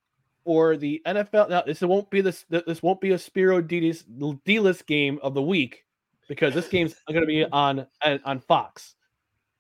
[0.45, 1.51] for the NFL.
[1.51, 2.45] Now, this won't be this.
[2.51, 5.85] This won't be a Spiro D-list game of the week
[6.29, 8.95] because this game's going to be on uh, on Fox.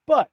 [0.06, 0.28] But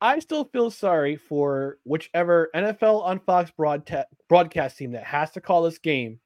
[0.00, 5.40] I still feel sorry for whichever NFL on Fox broadcast broadcast team that has to
[5.40, 6.18] call this game.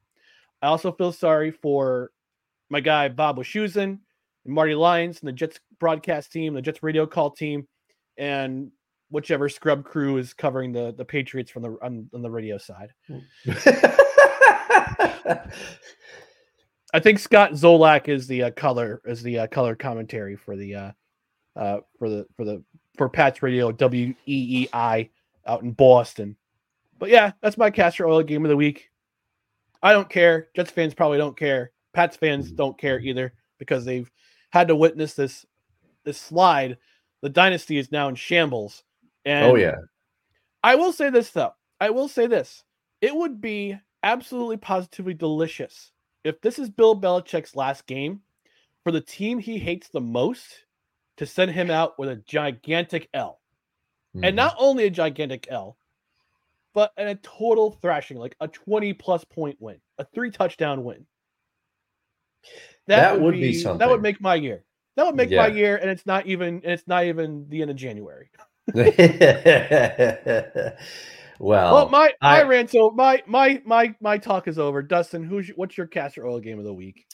[0.62, 2.10] I also feel sorry for
[2.68, 3.98] my guy Bob Wischusen
[4.44, 7.66] and Marty Lyons and the Jets broadcast team, the Jets radio call team,
[8.16, 8.70] and
[9.10, 12.92] whichever scrub crew is covering the the Patriots from the on, on the radio side.
[16.92, 20.74] I think Scott Zolak is the uh, color is the uh, color commentary for the
[20.74, 20.92] uh,
[21.56, 22.62] uh, for the for the
[22.96, 25.08] for Pat's Radio W E E I
[25.46, 26.36] out in Boston.
[26.98, 28.90] But yeah, that's my castor oil game of the week.
[29.82, 30.48] I don't care.
[30.54, 31.72] Jets fans probably don't care.
[31.94, 34.10] Pats fans don't care either because they've
[34.50, 35.46] had to witness this
[36.04, 36.76] this slide.
[37.22, 38.82] The dynasty is now in shambles.
[39.24, 39.76] And oh yeah.
[40.62, 41.52] I will say this though.
[41.80, 42.64] I will say this.
[43.00, 45.92] It would be absolutely positively delicious
[46.24, 48.20] if this is Bill Belichick's last game
[48.84, 50.64] for the team he hates the most
[51.16, 53.40] to send him out with a gigantic L.
[54.16, 54.24] Mm-hmm.
[54.24, 55.76] And not only a gigantic L,
[56.72, 61.06] but a total thrashing, like a 20 plus point win, a three touchdown win.
[62.86, 63.78] That, that would, would be, be, something.
[63.78, 64.64] That would make my year.
[64.96, 65.42] That would make yeah.
[65.42, 68.30] my year, and it's not even and it's not even the end of January.
[71.40, 74.82] well, well, my I, my rant so my my my my talk is over.
[74.82, 77.06] Dustin, who's what's your castor oil game of the week?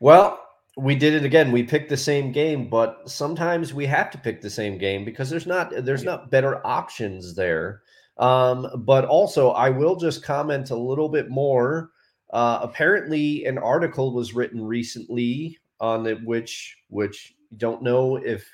[0.00, 0.38] Well,
[0.76, 1.50] we did it again.
[1.50, 5.30] We picked the same game, but sometimes we have to pick the same game because
[5.30, 7.80] there's not there's not better options there.
[8.18, 11.90] Um, but also, I will just comment a little bit more.
[12.34, 18.46] Uh, apparently, an article was written recently on it, which which you don't know if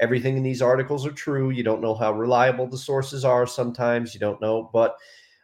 [0.00, 1.50] everything in these articles are true.
[1.50, 3.46] You don't know how reliable the sources are.
[3.46, 4.96] Sometimes you don't know, but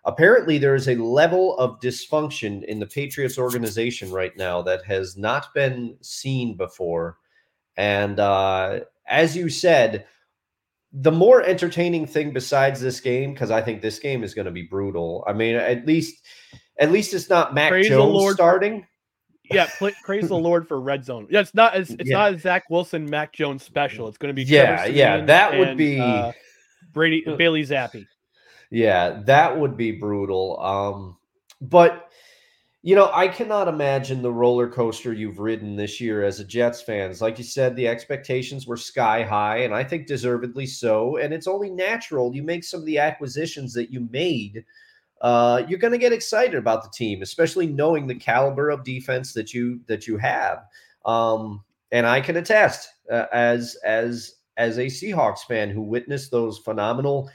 [0.05, 5.17] apparently there is a level of dysfunction in the Patriots organization right now that has
[5.17, 7.19] not been seen before.
[7.77, 10.07] And uh, as you said,
[10.93, 14.51] the more entertaining thing besides this game, because I think this game is going to
[14.51, 15.23] be brutal.
[15.27, 16.25] I mean, at least,
[16.79, 18.87] at least it's not Mac Praise Jones starting.
[19.51, 21.27] Yeah, pl- praise the Lord for red zone.
[21.31, 22.19] Yeah, it's not it's, it's Yeah.
[22.19, 24.09] not a Zach Wilson, Mac Jones special.
[24.09, 26.33] It's going to be Yeah, yeah, Siemian that would and, be- uh,
[26.93, 28.07] Brady Bailey Zappe.
[28.71, 30.61] Yeah, that would be brutal.
[30.61, 31.17] Um,
[31.61, 32.05] but
[32.83, 36.81] you know, I cannot imagine the roller coaster you've ridden this year as a Jets
[36.81, 37.21] fans.
[37.21, 41.17] Like you said, the expectations were sky high, and I think deservedly so.
[41.17, 42.35] And it's only natural.
[42.35, 44.65] You make some of the acquisitions that you made.
[45.21, 49.33] Uh, you're going to get excited about the team, especially knowing the caliber of defense
[49.33, 50.65] that you that you have.
[51.05, 56.59] Um, and I can attest, uh, as as as a Seahawks fan who witnessed those
[56.59, 57.31] phenomenal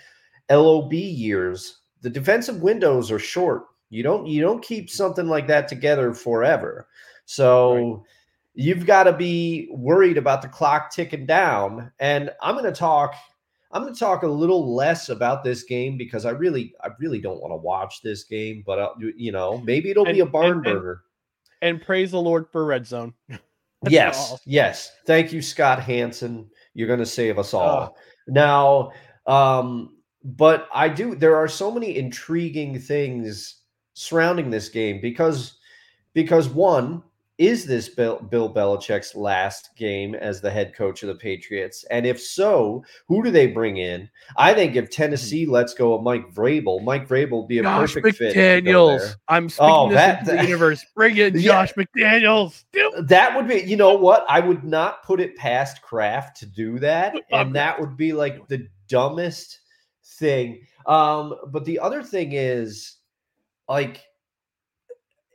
[0.49, 3.65] LOB years, the defensive windows are short.
[3.89, 6.87] You don't you don't keep something like that together forever.
[7.25, 8.05] So
[8.53, 11.91] you've got to be worried about the clock ticking down.
[11.99, 13.15] And I'm going to talk
[13.73, 17.19] I'm going to talk a little less about this game because I really I really
[17.19, 20.57] don't want to watch this game, but uh, you know, maybe it'll be a barn
[20.57, 21.01] and- and- burner.
[21.61, 23.13] And praise the Lord for red zone.
[23.89, 24.39] Yes, all.
[24.45, 24.93] yes.
[25.05, 26.49] Thank you, Scott Hanson.
[26.73, 27.93] You're going to save us all.
[27.93, 27.95] Oh.
[28.29, 28.91] Now,
[29.27, 31.15] um, but I do.
[31.15, 33.59] There are so many intriguing things
[33.93, 35.57] surrounding this game because
[36.13, 37.03] because one
[37.39, 42.05] is this Bill, Bill Belichick's last game as the head coach of the Patriots, and
[42.05, 44.07] if so, who do they bring in?
[44.37, 47.95] I think if Tennessee lets go of Mike Vrabel, Mike Vrabel would be a Josh
[47.95, 48.33] perfect fit.
[48.33, 48.39] to.
[48.39, 49.15] McDaniels.
[49.27, 50.85] I'm speaking Oh, this that- into the universe.
[50.95, 51.65] Bring in Yeah.
[51.65, 52.63] Josh McDaniels.
[53.07, 54.25] That would be, you know what?
[54.29, 57.15] I would not put it past Kraft to do that.
[57.31, 59.59] And that would be like the dumbest
[60.05, 60.61] thing.
[60.85, 62.97] Um, but the other thing is
[63.67, 64.03] like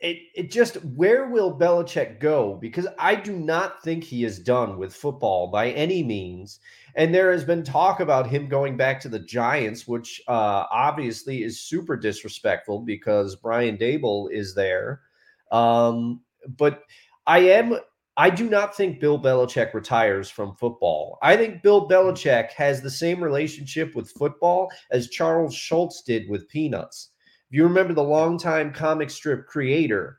[0.00, 2.54] it it just where will Belichick go?
[2.60, 6.60] Because I do not think he is done with football by any means.
[6.94, 11.42] And there has been talk about him going back to the Giants, which uh, obviously
[11.42, 15.02] is super disrespectful because Brian Daboll is there.
[15.50, 16.20] Um,
[16.56, 16.84] but
[17.26, 17.78] I am
[18.16, 21.18] I do not think Bill Belichick retires from football.
[21.22, 26.48] I think Bill Belichick has the same relationship with football as Charles Schulz did with
[26.48, 27.10] peanuts.
[27.50, 30.18] If you remember the longtime comic strip creator,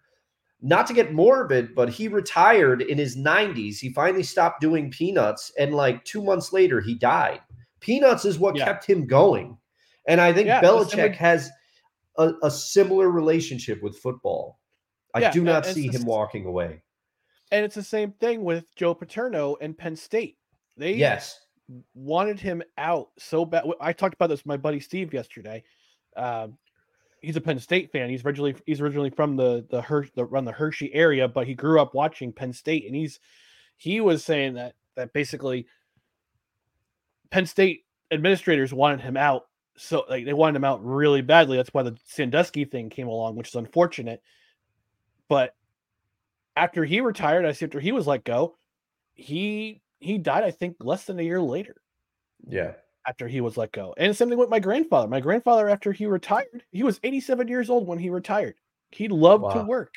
[0.62, 3.78] not to get morbid, but he retired in his 90s.
[3.80, 7.40] He finally stopped doing peanuts, and like two months later, he died.
[7.80, 8.66] Peanuts is what Yeah.
[8.66, 9.58] kept him going.
[10.08, 11.50] And I think Yeah, Belichick has
[12.18, 14.60] a, a similar relationship with football.
[15.14, 16.82] I Yeah, do not see the him walking away.
[17.52, 20.38] And it's the same thing with Joe Paterno and Penn State.
[20.78, 21.40] They Yes.
[21.94, 23.66] wanted him out so bad.
[23.80, 25.64] I talked about this with my buddy Steve yesterday.
[26.18, 26.58] Um,
[27.22, 28.10] he's a Penn State fan.
[28.10, 31.82] He's originally he's originally from the the Hersh the the Hershey area, but he grew
[31.82, 33.20] up watching Penn State, and he's
[33.78, 35.68] he was saying that that basically
[37.32, 39.48] Penn State administrators wanted him out.
[39.78, 41.58] So like they wanted him out really badly.
[41.58, 44.22] That's why the Sandusky thing came along, which is unfortunate.
[45.28, 45.56] But
[46.56, 48.58] after he retired, I see after he was let go,
[49.14, 51.76] he he died, I think, less than a year later
[52.48, 52.74] Yeah.
[53.10, 53.96] After he was let go.
[53.98, 55.10] And same thing with my grandfather.
[55.10, 58.56] My grandfather, after he retired, he was 87 years old when he retired.
[58.92, 59.64] He loved to Wow.
[59.64, 59.96] work.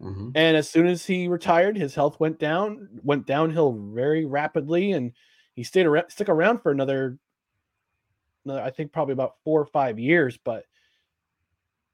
[0.00, 0.36] Mhm.
[0.36, 5.12] And as soon as he retired, his health went down, went downhill very rapidly, and
[5.54, 7.18] he stayed around, stuck around for another,
[8.44, 10.38] another, I think probably about four or five years.
[10.42, 10.64] But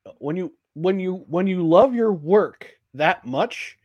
[0.06, 3.78] uh, when you when you when you love your work that much,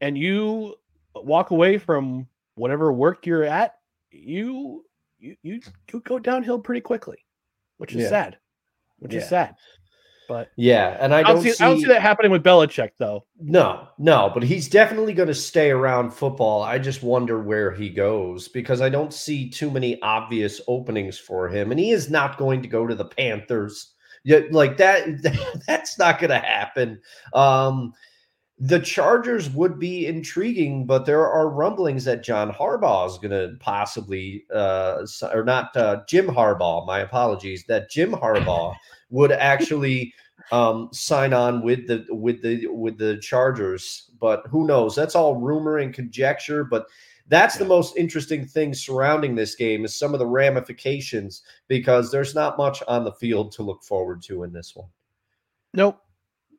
[0.00, 0.76] and you
[1.14, 3.76] walk away from whatever work you're at,
[4.10, 4.84] you
[5.22, 5.60] you you,
[5.92, 7.24] you go downhill pretty quickly,
[7.78, 8.08] which is Yeah.
[8.08, 8.38] sad.
[8.98, 9.20] Which Yeah.
[9.20, 9.56] is sad.
[10.28, 13.24] But Yeah, and I don't, see, see, I don't see that happening with Belichick though.
[13.40, 16.62] No, no, but he's definitely going to stay around football.
[16.62, 21.48] I just wonder where he goes because I don't see too many obvious openings for
[21.48, 23.94] him, and he is not going to go to the Panthers.
[24.24, 25.22] Yeah, like that.
[25.66, 27.00] That's not going to happen.
[27.34, 27.92] Um,
[28.64, 33.56] the Chargers would be intriguing, but there are rumblings that John Harbaugh is going to
[33.58, 35.04] possibly, uh,
[35.34, 38.76] or not uh, Jim Harbaugh, my apologies, that Jim Harbaugh
[39.10, 40.14] would actually
[40.52, 44.12] um, sign on with the with the with the Chargers.
[44.20, 44.94] But who knows?
[44.94, 46.62] That's all rumor and conjecture.
[46.62, 46.86] But
[47.26, 52.36] that's the most interesting thing surrounding this game is some of the ramifications because there's
[52.36, 54.88] not much on the field to look forward to in this one.
[55.74, 55.98] Nope.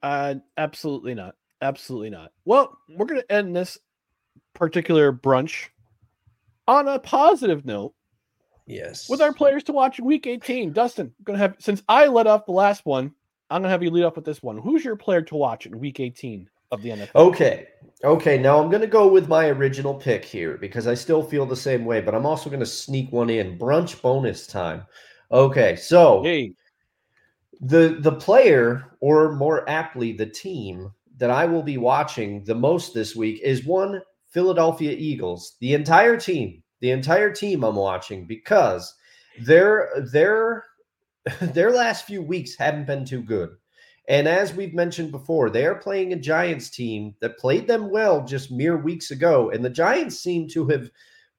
[0.02, 1.36] Uh, absolutely not.
[1.64, 2.32] Absolutely not.
[2.44, 3.78] Well, we're going to end this
[4.54, 5.70] particular brunch
[6.68, 7.94] on a positive note.
[8.68, 9.10] Yes.
[9.10, 10.74] With our players to watch in week 18.
[10.74, 13.14] Dustin, going to have, since I led off the last one,
[13.50, 14.58] I'm going to have you lead off with this one.
[14.58, 17.16] Who's your player to watch in week 18 of the NFL?
[17.16, 17.68] Okay.
[18.04, 18.38] Okay.
[18.38, 21.56] Now I'm going to go with my original pick here because I still feel the
[21.56, 23.58] same way, but I'm also going to sneak one in.
[23.58, 24.84] Brunch bonus time.
[25.32, 25.78] Okay.
[25.78, 26.24] So.
[26.24, 26.56] Hey.
[27.62, 32.94] The the player, or more aptly, the team that I will be watching the most
[32.94, 35.56] this week is one Philadelphia Eagles.
[35.60, 38.94] The entire team, the entire team I'm watching because
[39.40, 40.64] their their
[41.42, 43.50] their last few weeks haven't been too good.
[44.08, 48.26] And as we've mentioned before, they are playing a Giants team that played them well
[48.26, 49.50] just mere weeks ago.
[49.50, 50.90] And the Giants seem to have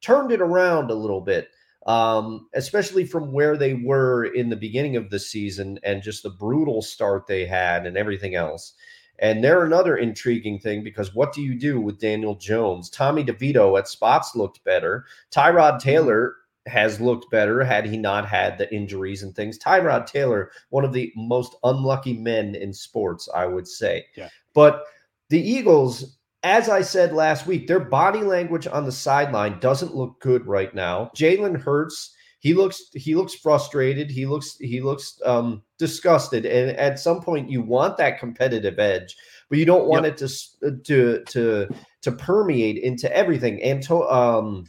[0.00, 1.48] turned it around a little bit,
[1.86, 6.30] um, especially from where they were in the beginning of the season and just the
[6.30, 8.72] brutal start they had and everything else.
[9.20, 12.90] And they're another intriguing thing because what do you do with Daniel Jones?
[12.90, 15.06] Tommy DeVito at spots looked better.
[15.30, 16.36] Tyrod Taylor
[16.66, 19.58] has looked better had he not had the injuries and things.
[19.58, 24.06] Tyrod Taylor, one of the most unlucky men in sports, I would say.
[24.16, 24.30] Yeah.
[24.54, 24.84] But
[25.28, 30.20] the Eagles, as I said last week, their body language on the sideline doesn't look
[30.20, 31.10] good right now.
[31.14, 32.14] Jalen Hurts
[32.44, 34.10] he looks he looks frustrated.
[34.10, 36.44] He looks he looks um disgusted.
[36.44, 39.16] And at some point you want that competitive edge
[39.48, 40.12] but you don't want yep.
[40.12, 41.68] it to to to
[42.02, 43.62] to permeate into everything.
[43.62, 44.66] And to um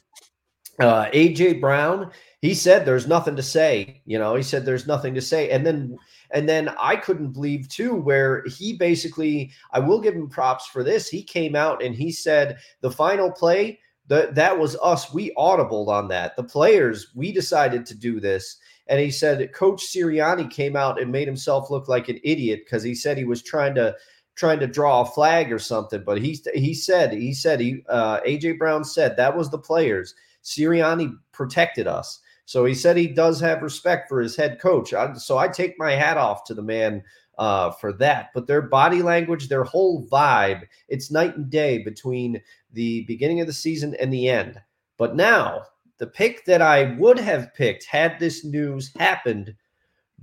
[0.79, 2.11] uh aj brown
[2.41, 5.49] he said there's nothing to say you know he said there's nothing to say.
[5.49, 5.97] And then
[6.31, 10.81] and then i couldn't believe too where he basically i will give him props for
[10.81, 11.09] this.
[11.09, 15.13] He came out and he said the final play that that was us.
[15.13, 16.35] We audibled on that.
[16.35, 18.57] The players, we decided to do this.
[18.87, 22.83] And he said Coach Sirianni came out and made himself look like an idiot because
[22.83, 23.95] he said he was trying to
[24.35, 26.03] trying to draw a flag or something.
[26.05, 30.13] But he he said he said he uh, AJ Brown said that was the players.
[30.43, 32.19] Sirianni protected us.
[32.45, 34.93] So he said he does have respect for his head coach.
[34.93, 37.03] I, so I take my hat off to the man
[37.37, 38.29] uh, for that.
[38.33, 42.41] But their body language, their whole vibe, it's night and day between
[42.73, 44.59] the beginning of the season and the end.
[44.97, 45.63] But now,
[45.97, 49.55] the pick that I would have picked had this news happened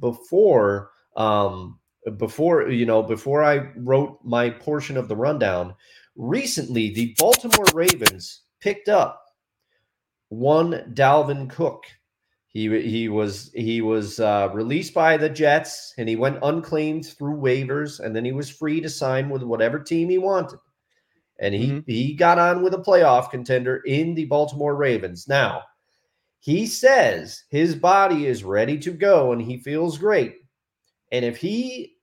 [0.00, 1.78] before um
[2.16, 5.74] before you know before I wrote my portion of the rundown
[6.16, 9.22] recently the Baltimore Ravens picked up
[10.28, 11.84] one Dalvin Cook
[12.52, 17.36] he he was he was uh, released by the Jets, and he went unclaimed through
[17.36, 20.58] waivers, and then he was free to sign with whatever team he wanted.
[21.40, 21.90] And he mm-hmm.
[21.90, 25.26] he got on with a playoff contender in the Baltimore Ravens.
[25.26, 25.62] Now,
[26.40, 30.36] he says his body is ready to go, and he feels great.
[31.10, 31.96] And if he,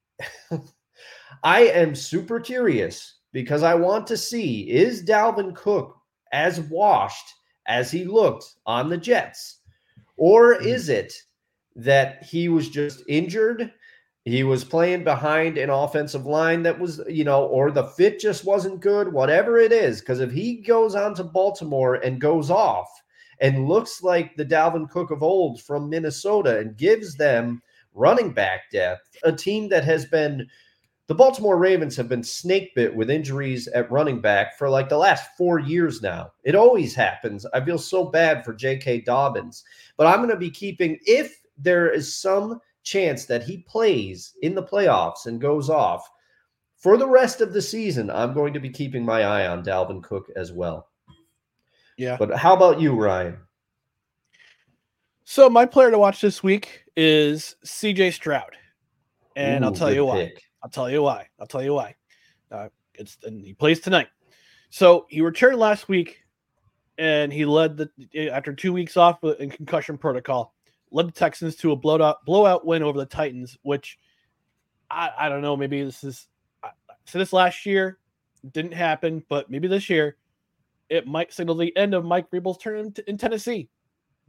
[1.44, 5.96] I am super curious because I want to see is Dalvin Cook
[6.32, 7.34] as washed
[7.68, 9.59] as he looked on the Jets
[10.20, 10.68] or mm-hmm.
[10.68, 11.14] is it
[11.76, 13.72] that he was just injured?
[14.26, 18.46] He was playing behind an offensive line that was, you know, or the fit just
[18.46, 20.02] wasn't good, whatever it is.
[20.02, 22.90] Because if he goes on to Baltimore and goes off
[23.40, 27.64] and looks like the Dalvin Cook of old from Minnesota and gives them
[27.94, 30.46] running back depth, a team that has been
[31.10, 34.98] the Baltimore Ravens have been snake bit with injuries at running back for like the
[34.98, 36.32] last four years now.
[36.44, 37.48] It always happens.
[37.52, 39.02] I feel so bad for J.K.
[39.02, 39.64] Dobbins,
[39.98, 44.54] but I'm going to be keeping, if there is some chance that he plays in
[44.54, 46.08] the playoffs and goes off
[46.78, 50.04] for the rest of the season, I'm going to be keeping my eye on Dalvin
[50.04, 50.90] Cook as well.
[51.98, 52.18] Yeah.
[52.20, 53.40] But how about you, Ryan?
[55.24, 58.56] So my player to watch this week is CJ Stroud.
[59.36, 60.26] And Ooh, I'll tell you why.
[60.26, 60.44] Pick.
[60.62, 61.28] I'll tell you why.
[61.40, 61.96] I'll tell you why.
[62.52, 64.08] Uh, it's and he plays tonight.
[64.70, 66.24] So he returned last week,
[66.98, 70.54] and he led the after two weeks off in concussion protocol,
[70.92, 73.58] led the Texans to a blowout blowout win over the Titans.
[73.64, 73.98] Which
[74.90, 75.56] I, I don't know.
[75.56, 76.28] Maybe this is
[77.06, 77.18] so.
[77.18, 78.00] This last year
[78.52, 80.18] didn't happen, but maybe this year
[80.90, 83.70] it might signal the end of Mike Vrabel's turn in, in Tennessee.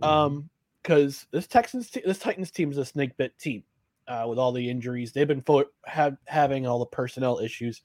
[0.01, 0.11] Mm-hmm.
[0.11, 0.51] Um,
[0.83, 3.63] because this Texans, this Titans team is a snake bit team
[4.11, 7.81] uh, with all the injuries they've been fo- have, having, all the personnel issues.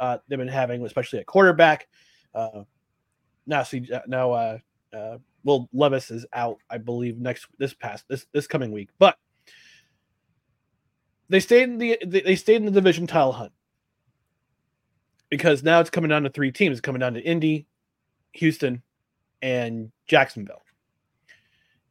[0.00, 1.86] uh, they've been having, especially at quarterback.
[2.34, 2.64] Uh,
[3.46, 4.58] now, see, now uh,
[4.92, 9.16] uh, Will Levis is out, I believe, next this past this this coming week, but
[11.28, 13.52] they stayed in the they stayed in the division title hunt
[15.28, 16.72] because now it's coming down to three teams.
[16.72, 17.66] It's coming down to Indy,
[18.32, 18.82] Houston,
[19.40, 20.62] and Jacksonville.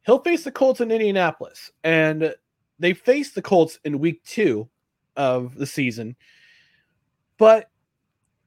[0.06, 2.34] He'll face the Colts in Indianapolis, and
[2.80, 4.68] they faced the Colts in week two
[5.16, 6.16] of the season.
[7.38, 7.70] But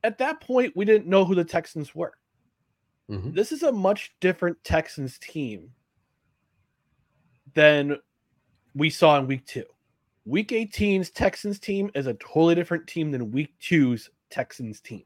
[0.04, 2.14] at that point, we didn't know who the Texans were.
[3.10, 3.34] Mm-hmm.
[3.34, 5.72] This is a much different Texans team
[7.54, 7.98] than
[8.76, 9.66] we saw in week two.
[10.26, 15.04] Week 18's Texans team is a totally different team than week two's Texans team.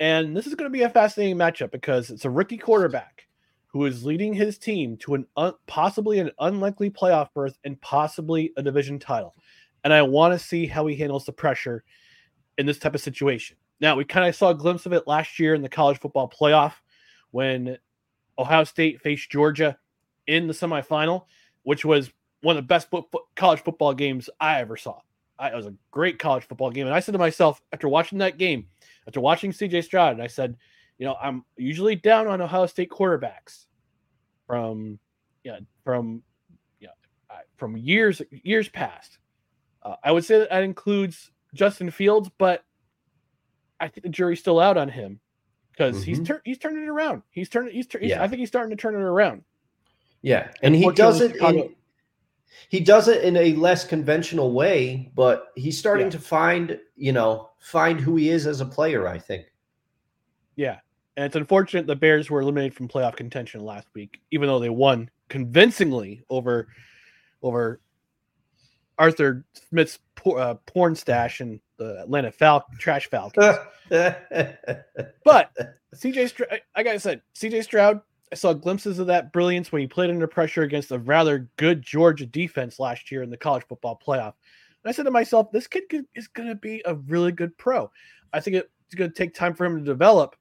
[0.00, 3.25] And this is going to be a fascinating matchup because it's a rookie quarterback
[3.76, 8.50] who is leading his team to an un- possibly an unlikely playoff berth and possibly
[8.56, 9.34] a division title.
[9.84, 11.84] And I want to see how he handles the pressure
[12.56, 13.58] in this type of situation.
[13.78, 16.26] Now, we kind of saw a glimpse of it last year in the college football
[16.30, 16.72] playoff
[17.32, 17.76] when
[18.38, 19.76] Ohio State faced Georgia
[20.26, 21.26] in the semifinal,
[21.64, 22.10] which was
[22.40, 22.88] one of the best
[23.34, 25.00] college football games I ever saw.
[25.38, 26.86] I, it was a great college football game.
[26.86, 28.68] And I said to myself, after watching that game,
[29.06, 30.56] after watching CJ Stroud, and I said,
[30.98, 33.66] you know, I'm usually down on Ohio State quarterbacks
[34.46, 34.98] from,
[35.44, 36.22] yeah, from,
[36.80, 36.88] yeah,
[37.56, 39.18] from years years past.
[39.82, 42.64] Uh, I would say that, that includes Justin Fields, but
[43.78, 45.20] I think the jury's still out on him
[45.70, 46.04] because mm-hmm.
[46.04, 47.22] he's tur- he's turning it around.
[47.30, 47.74] He's turning.
[47.74, 48.22] He's, tur- yeah.
[48.22, 49.42] I think he's starting to turn it around.
[50.22, 51.36] Yeah, and he does it.
[51.36, 51.74] In,
[52.68, 56.12] he does it in a less conventional way, but he's starting yeah.
[56.12, 59.06] to find, you know, find who he is as a player.
[59.06, 59.52] I think.
[60.56, 60.78] Yeah,
[61.16, 64.68] and it's unfortunate the Bears were eliminated from playoff contention last week, even though they
[64.68, 66.68] won convincingly over
[67.42, 67.80] over
[68.98, 73.56] Arthur Smith's uh, porn stash and the Atlanta Fal- Trash Falcons.
[75.24, 75.52] but
[75.94, 78.00] CJ, Stroud, I gotta say, CJ Stroud,
[78.32, 81.82] I saw glimpses of that brilliance when he played under pressure against a rather good
[81.82, 84.34] Georgia defense last year in the college football playoff.
[84.82, 87.90] And I said to myself, this kid is going to be a really good pro.
[88.32, 90.36] I think it's going to take time for him to develop,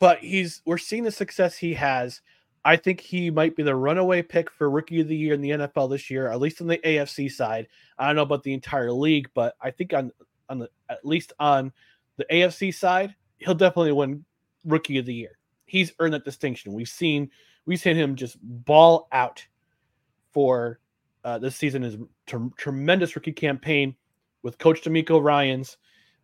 [0.00, 2.20] but he's we're seeing the success he has.
[2.64, 5.50] I think he might be the runaway pick for rookie of the year in the
[5.50, 7.68] NFL this year, at least on the AFC side.
[7.98, 10.10] I don't know about the entire league, but I think on
[10.48, 11.72] on the at least on
[12.16, 14.24] the AFC side, he'll definitely win
[14.64, 15.38] rookie of the year.
[15.64, 16.72] He's earned that distinction.
[16.72, 17.30] We've seen
[17.66, 19.44] we've seen him just ball out
[20.32, 20.80] for
[21.24, 21.82] uh, this season.
[21.82, 21.96] Is
[22.56, 23.94] tremendous rookie campaign
[24.42, 25.76] with Coach DeMeco Ryans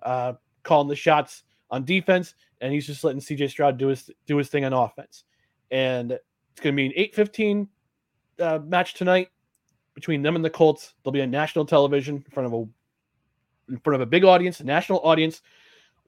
[0.03, 4.36] uh, calling the shots on defense, and he's just letting CJ Stroud do his do
[4.36, 5.24] his thing on offense.
[5.70, 7.68] And it's going to be an eight fifteen
[8.40, 9.28] uh, match tonight
[9.94, 10.94] between them and the Colts.
[11.02, 14.61] There'll be a national television in front of a in front of a big audience,
[14.61, 15.42] a national audience.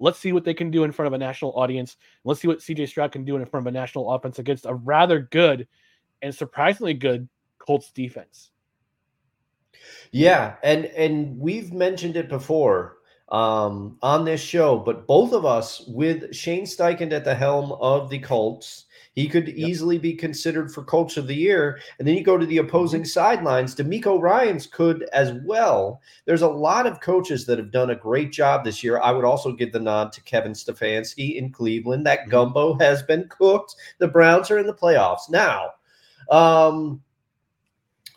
[0.01, 1.97] Let's see what they can do in front of a national audience.
[2.25, 4.75] Let's see what CJ Stroud can do in front of a national offense against a
[4.75, 5.67] rather good
[6.23, 7.29] and surprisingly good
[7.59, 8.51] Colts defense.
[10.13, 12.98] Yeah, and and we've mentioned it before
[13.31, 18.11] um, on this show, but both of us with Shane Steichen at the helm of
[18.11, 18.87] the Colts
[19.19, 19.57] he could yep.
[19.57, 21.81] easily be considered for coach of the year.
[21.99, 23.09] And then you go to the opposing mm-hmm.
[23.09, 26.01] sidelines, DeMeco Ryans could as well.
[26.25, 29.01] There's a lot of coaches that have done a great job this year.
[29.01, 32.07] I would also give the nod to Kevin Stefanski in Cleveland.
[32.07, 32.31] That mm-hmm.
[32.31, 33.75] gumbo has been cooked.
[33.99, 35.29] The Browns are in the playoffs.
[35.29, 35.71] Now,
[36.31, 37.03] um,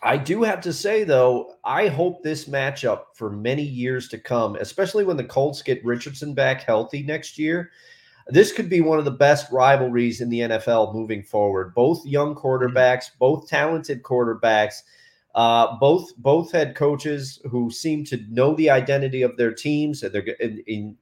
[0.02, 4.56] I do have to say, though, I hope this matchup for many years to come,
[4.56, 7.70] especially when the Colts get Richardson back healthy next year,
[8.26, 11.74] this could be one of the best rivalries in the NFL moving forward.
[11.74, 14.82] Both young quarterbacks, both talented quarterbacks,
[15.34, 20.14] uh, both both head coaches who seem to know the identity of their teams, and
[20.14, 20.36] they're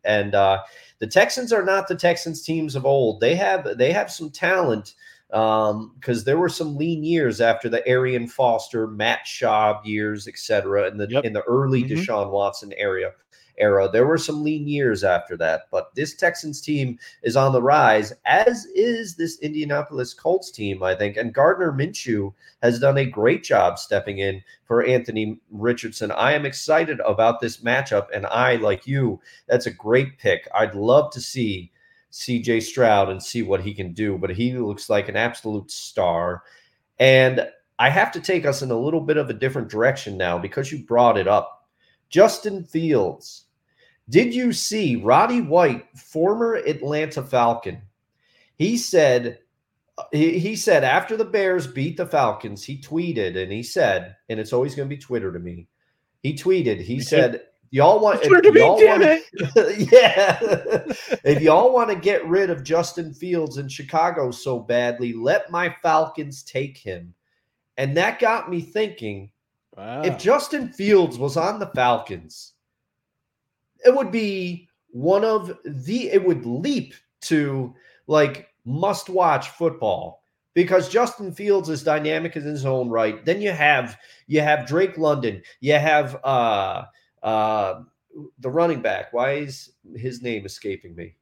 [0.04, 0.62] and uh,
[0.98, 3.20] the Texans are not the Texans teams of old.
[3.20, 4.94] They have they have some talent
[5.30, 10.88] because um, there were some lean years after the Arian Foster, Matt Schaub years, etc.
[10.88, 11.24] In the yep.
[11.24, 11.94] in the early mm-hmm.
[11.94, 13.12] Deshaun Watson area
[13.60, 13.88] era.
[13.88, 18.12] There were some lean years after that, but this Texans team is on the rise,
[18.24, 21.16] as is this Indianapolis Colts team, I think.
[21.16, 22.32] And Gardner Minshew
[22.62, 26.10] has done a great job stepping in for Anthony Richardson.
[26.10, 30.48] I am excited about this matchup, and I, like you, that's a great pick.
[30.54, 31.70] I'd love to see
[32.12, 36.42] CJ Stroud and see what he can do, but he looks like an absolute star.
[36.98, 40.38] And I have to take us in a little bit of a different direction now
[40.38, 41.68] because you brought it up.
[42.08, 43.44] Justin Fields
[44.10, 47.82] did you see Roddy White, former Atlanta Falcon?
[48.56, 49.38] He said,
[50.10, 54.40] he, he said after the Bears beat the Falcons, he tweeted and he said, and
[54.40, 55.68] it's always going to be Twitter to me.
[56.24, 59.92] He tweeted, he said, y'all want, Twitter if to y'all me, want- it.
[59.92, 60.38] yeah.
[61.24, 65.74] if y'all want to get rid of Justin Fields in Chicago so badly, let my
[65.82, 67.14] Falcons take him.
[67.76, 69.30] And that got me thinking
[69.76, 70.02] Wow.
[70.02, 72.54] if Justin Fields was on the Falcons,
[73.86, 76.92] it would be one of the it would leap
[77.22, 77.72] to
[78.08, 80.22] like must watch football
[80.54, 83.24] because Justin Fields is dynamic in his own right.
[83.24, 86.84] Then you have you have Drake London, you have uh
[87.22, 87.82] uh
[88.40, 89.12] the running back.
[89.12, 91.14] Why is his name escaping me?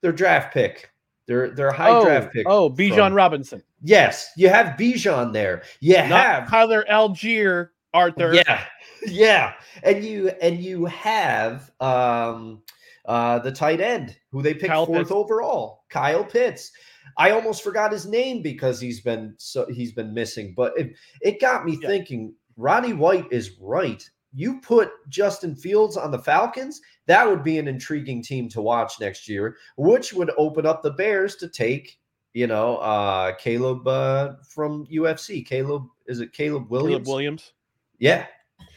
[0.00, 0.90] Their draft pick.
[1.26, 2.46] Their their high oh, draft pick.
[2.48, 3.62] oh, Bijan from- Robinson.
[3.82, 5.62] Yes, you have Bijan there.
[5.80, 8.34] You Not have Tyler Allgeier, Arthur.
[8.34, 8.64] yeah,
[9.06, 9.52] yeah,
[9.82, 12.62] and you and you have um
[13.06, 15.10] uh the tight end who they picked Kyle fourth Pitts.
[15.12, 16.72] overall, Kyle Pitts.
[17.16, 21.40] I almost forgot his name because he's been so he's been missing, but it, it
[21.40, 21.88] got me Yeah.
[21.88, 22.34] thinking.
[22.56, 24.08] Ronnie White is right.
[24.32, 29.00] You put Justin Fields on the Falcons, that would be an intriguing team to watch
[29.00, 31.98] next year, which would open up the Bears to take,
[32.34, 35.44] you know, uh Caleb uh from USC.
[35.44, 37.06] Caleb is it Caleb Williams?
[37.06, 37.52] Caleb Williams.
[37.98, 38.26] Yeah.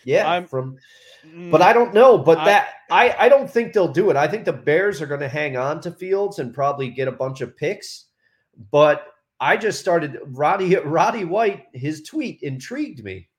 [0.05, 0.27] Yeah.
[0.27, 0.77] I'm- from
[1.25, 2.17] Mm, but I don't know.
[2.17, 4.17] But I- that I, I don't think they'll do it.
[4.17, 7.13] I think the Bears are going to hang on to Fields and probably get a
[7.13, 8.07] bunch of picks.
[8.71, 9.07] But
[9.39, 13.29] I just started Roddy Roddy White, his tweet intrigued me.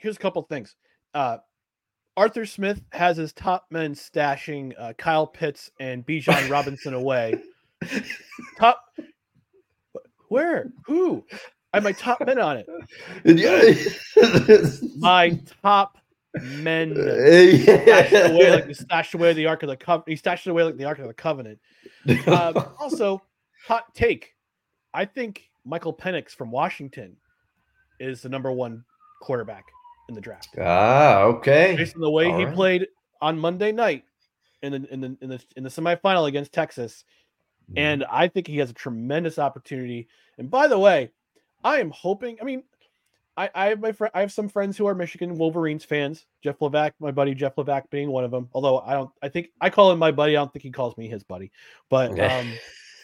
[0.00, 0.74] Here's a couple things.
[1.14, 1.38] Uh,
[2.16, 7.40] Arthur Smith has his top men stashing uh, Kyle Pitts and Bijan Robinson away.
[8.58, 8.82] Top,
[10.28, 10.72] where?
[10.86, 11.24] Who?
[11.72, 12.66] I have my top men on it.
[14.98, 15.98] My top
[16.34, 20.08] men stashed away like the stashed away the Ark of the Covenant.
[20.08, 21.60] He stashed away like the Ark of the Covenant.
[22.26, 23.22] Um, also,
[23.66, 24.34] hot take.
[24.92, 27.16] I think Michael Penix from Washington
[28.00, 28.84] is the number one
[29.22, 29.64] quarterback
[30.10, 30.48] in the draft.
[30.60, 31.74] ah, okay.
[31.76, 32.54] based on the way All he right.
[32.54, 32.86] played
[33.22, 34.04] on Monday night
[34.62, 37.04] in the in the in the in the semifinal against Texas.
[37.70, 37.78] Mm-hmm.
[37.78, 40.08] And I think he has a tremendous opportunity.
[40.38, 41.10] And by the way,
[41.64, 42.36] I am hoping.
[42.40, 42.64] I mean,
[43.36, 46.26] I I have my fr- I have some friends who are Michigan Wolverines fans.
[46.42, 48.48] Jeff Levac, my buddy Jeff Levac, being one of them.
[48.52, 50.36] Although I don't, I think I call him my buddy.
[50.36, 51.52] I don't think he calls me his buddy.
[51.88, 52.26] But Okay.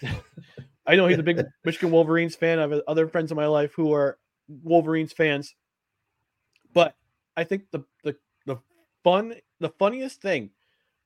[0.03, 0.15] um,
[0.87, 2.59] I know he's a big Michigan Wolverines fan.
[2.59, 4.19] I have other friends in my life who are
[4.62, 5.55] Wolverines fans.
[6.77, 6.94] But
[7.39, 8.59] I think the the the
[9.03, 10.51] fun the funniest thing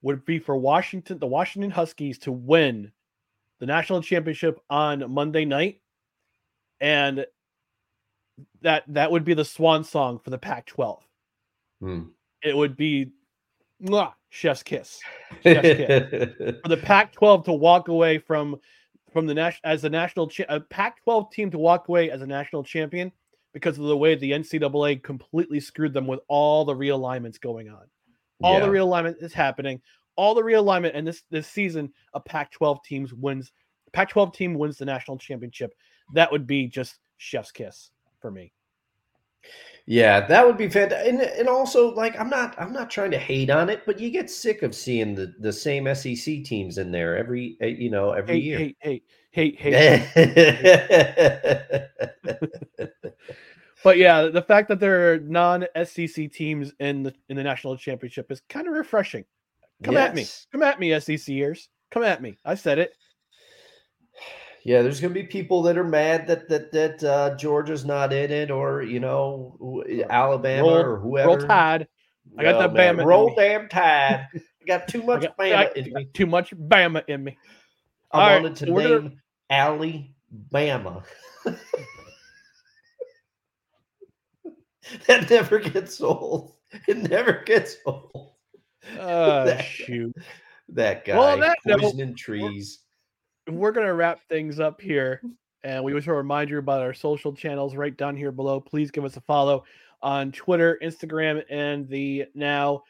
[0.02, 2.90] would be for Washington the Washington Huskies to win
[3.60, 5.80] the national championship on Monday night
[6.80, 7.24] and
[8.62, 10.98] that that would be the swan song for the Pac-12.
[11.80, 12.02] Hmm.
[12.42, 13.12] It would be
[13.80, 14.98] mwah, chef's kiss
[15.44, 15.68] Chef's
[16.62, 18.58] for the Pac-12 to walk away from
[19.12, 22.26] from the national as the national cha- a Pac-12 team to walk away as a
[22.26, 23.12] national champion
[23.52, 27.82] because of the way the NCAA completely screwed them with all the realignments going on.
[28.42, 29.80] All the realignment is happening.
[30.16, 33.52] All the realignment, and this this season, a Pac-12 teams wins.
[33.92, 35.74] Pac-12 team wins the national championship.
[36.14, 37.90] That would be just chef's kiss
[38.20, 38.52] for me.
[39.86, 41.08] Yeah, that would be fantastic.
[41.12, 44.10] And, and also, like, I'm not I'm not trying to hate on it, but you
[44.10, 48.12] get sick of seeing the, the same SEC teams in there every uh, you know
[48.12, 48.58] every Hate, year.
[48.58, 50.06] hate, hate, hate, hate.
[53.82, 58.30] But yeah, the fact that there are non-SEC teams in the in the national championship
[58.30, 59.24] is kind of refreshing.
[59.82, 60.26] Come at me.
[60.52, 61.68] Come at me, SEC SECers.
[61.90, 62.36] Come at me.
[62.44, 62.92] I said it.
[64.64, 68.30] Yeah, there's gonna be people that are mad that that that uh, Georgia's not in
[68.30, 71.28] it, or you know, Alabama Roll- or whoever.
[71.28, 71.88] Roll Tide.
[72.38, 74.26] I got No, that man, Bama Roll damn tide.
[74.34, 76.08] I got too much got, Bama got me.
[76.12, 77.38] too much Bama in me.
[78.12, 79.20] I All right, wanted to so we're gonna- name
[79.50, 81.02] Alabama.
[85.06, 86.54] that never gets old.
[86.88, 88.32] It never gets old.
[88.98, 90.14] Uh, That- shoot.
[90.72, 92.80] That guy Well, that note, poisoning trees.
[93.48, 95.20] we're gonna wrap things up here,
[95.64, 98.60] and we wish to remind you about our social channels right down here below.
[98.60, 99.64] Please give us a follow
[100.00, 102.84] on Twitter, Instagram, and the now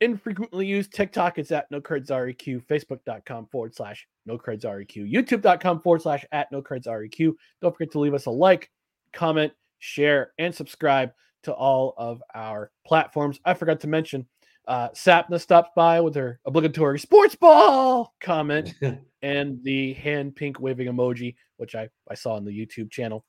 [0.00, 1.38] infrequently used TikTok.
[1.38, 2.64] It's at no creds req.
[2.66, 5.12] Facebook.com forward slash no creds req.
[5.12, 7.32] YouTube.com forward slash at no creds req.
[7.60, 8.70] Don't forget to leave us a like,
[9.12, 11.12] comment, share, and subscribe
[11.44, 13.40] to all of our platforms.
[13.44, 14.26] I forgot to mention.
[14.66, 18.74] Uh, Sapna stopped by with her obligatory sports ball comment
[19.22, 23.24] and the hand pink waving emoji, which I, I saw on the YouTube channel.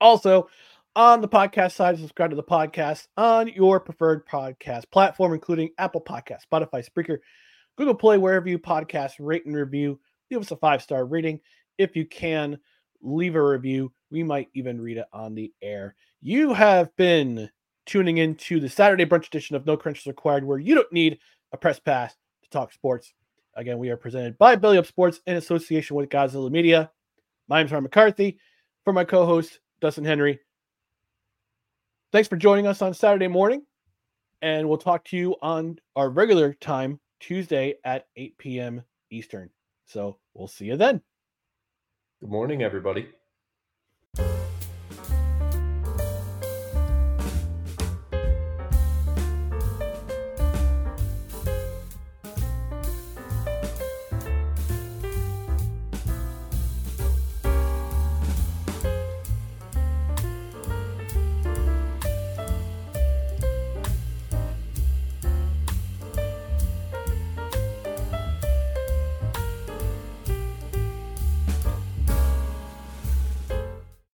[0.00, 0.48] Also,
[0.96, 6.00] on the podcast side, subscribe to the podcast on your preferred podcast platform, including Apple
[6.00, 7.18] Podcast, Spotify, Spreaker,
[7.76, 9.98] Google Play, wherever you podcast, rate and review.
[10.30, 11.40] Give us a five star rating.
[11.78, 12.58] If you can,
[13.02, 13.92] leave a review.
[14.10, 15.96] We might even read it on the air.
[16.22, 17.50] You have been
[17.86, 21.18] tuning in to the Saturday brunch edition of No Credentials Required, where you don't need
[21.52, 22.14] a press pass
[22.44, 23.12] to talk sports.
[23.56, 26.90] Again, we are presented by Belly Up Sports in association with Gozilla Media.
[27.48, 28.38] My name is Ryan McCarthy.
[28.84, 30.40] For my co host, Dustin Henry.
[32.14, 33.62] Thanks for joining us on Saturday morning.
[34.40, 38.82] And we'll talk to you on our regular time, Tuesday at 8 p.m.
[39.10, 39.50] Eastern.
[39.84, 41.02] So we'll see you then.
[42.20, 43.08] Good morning, everybody.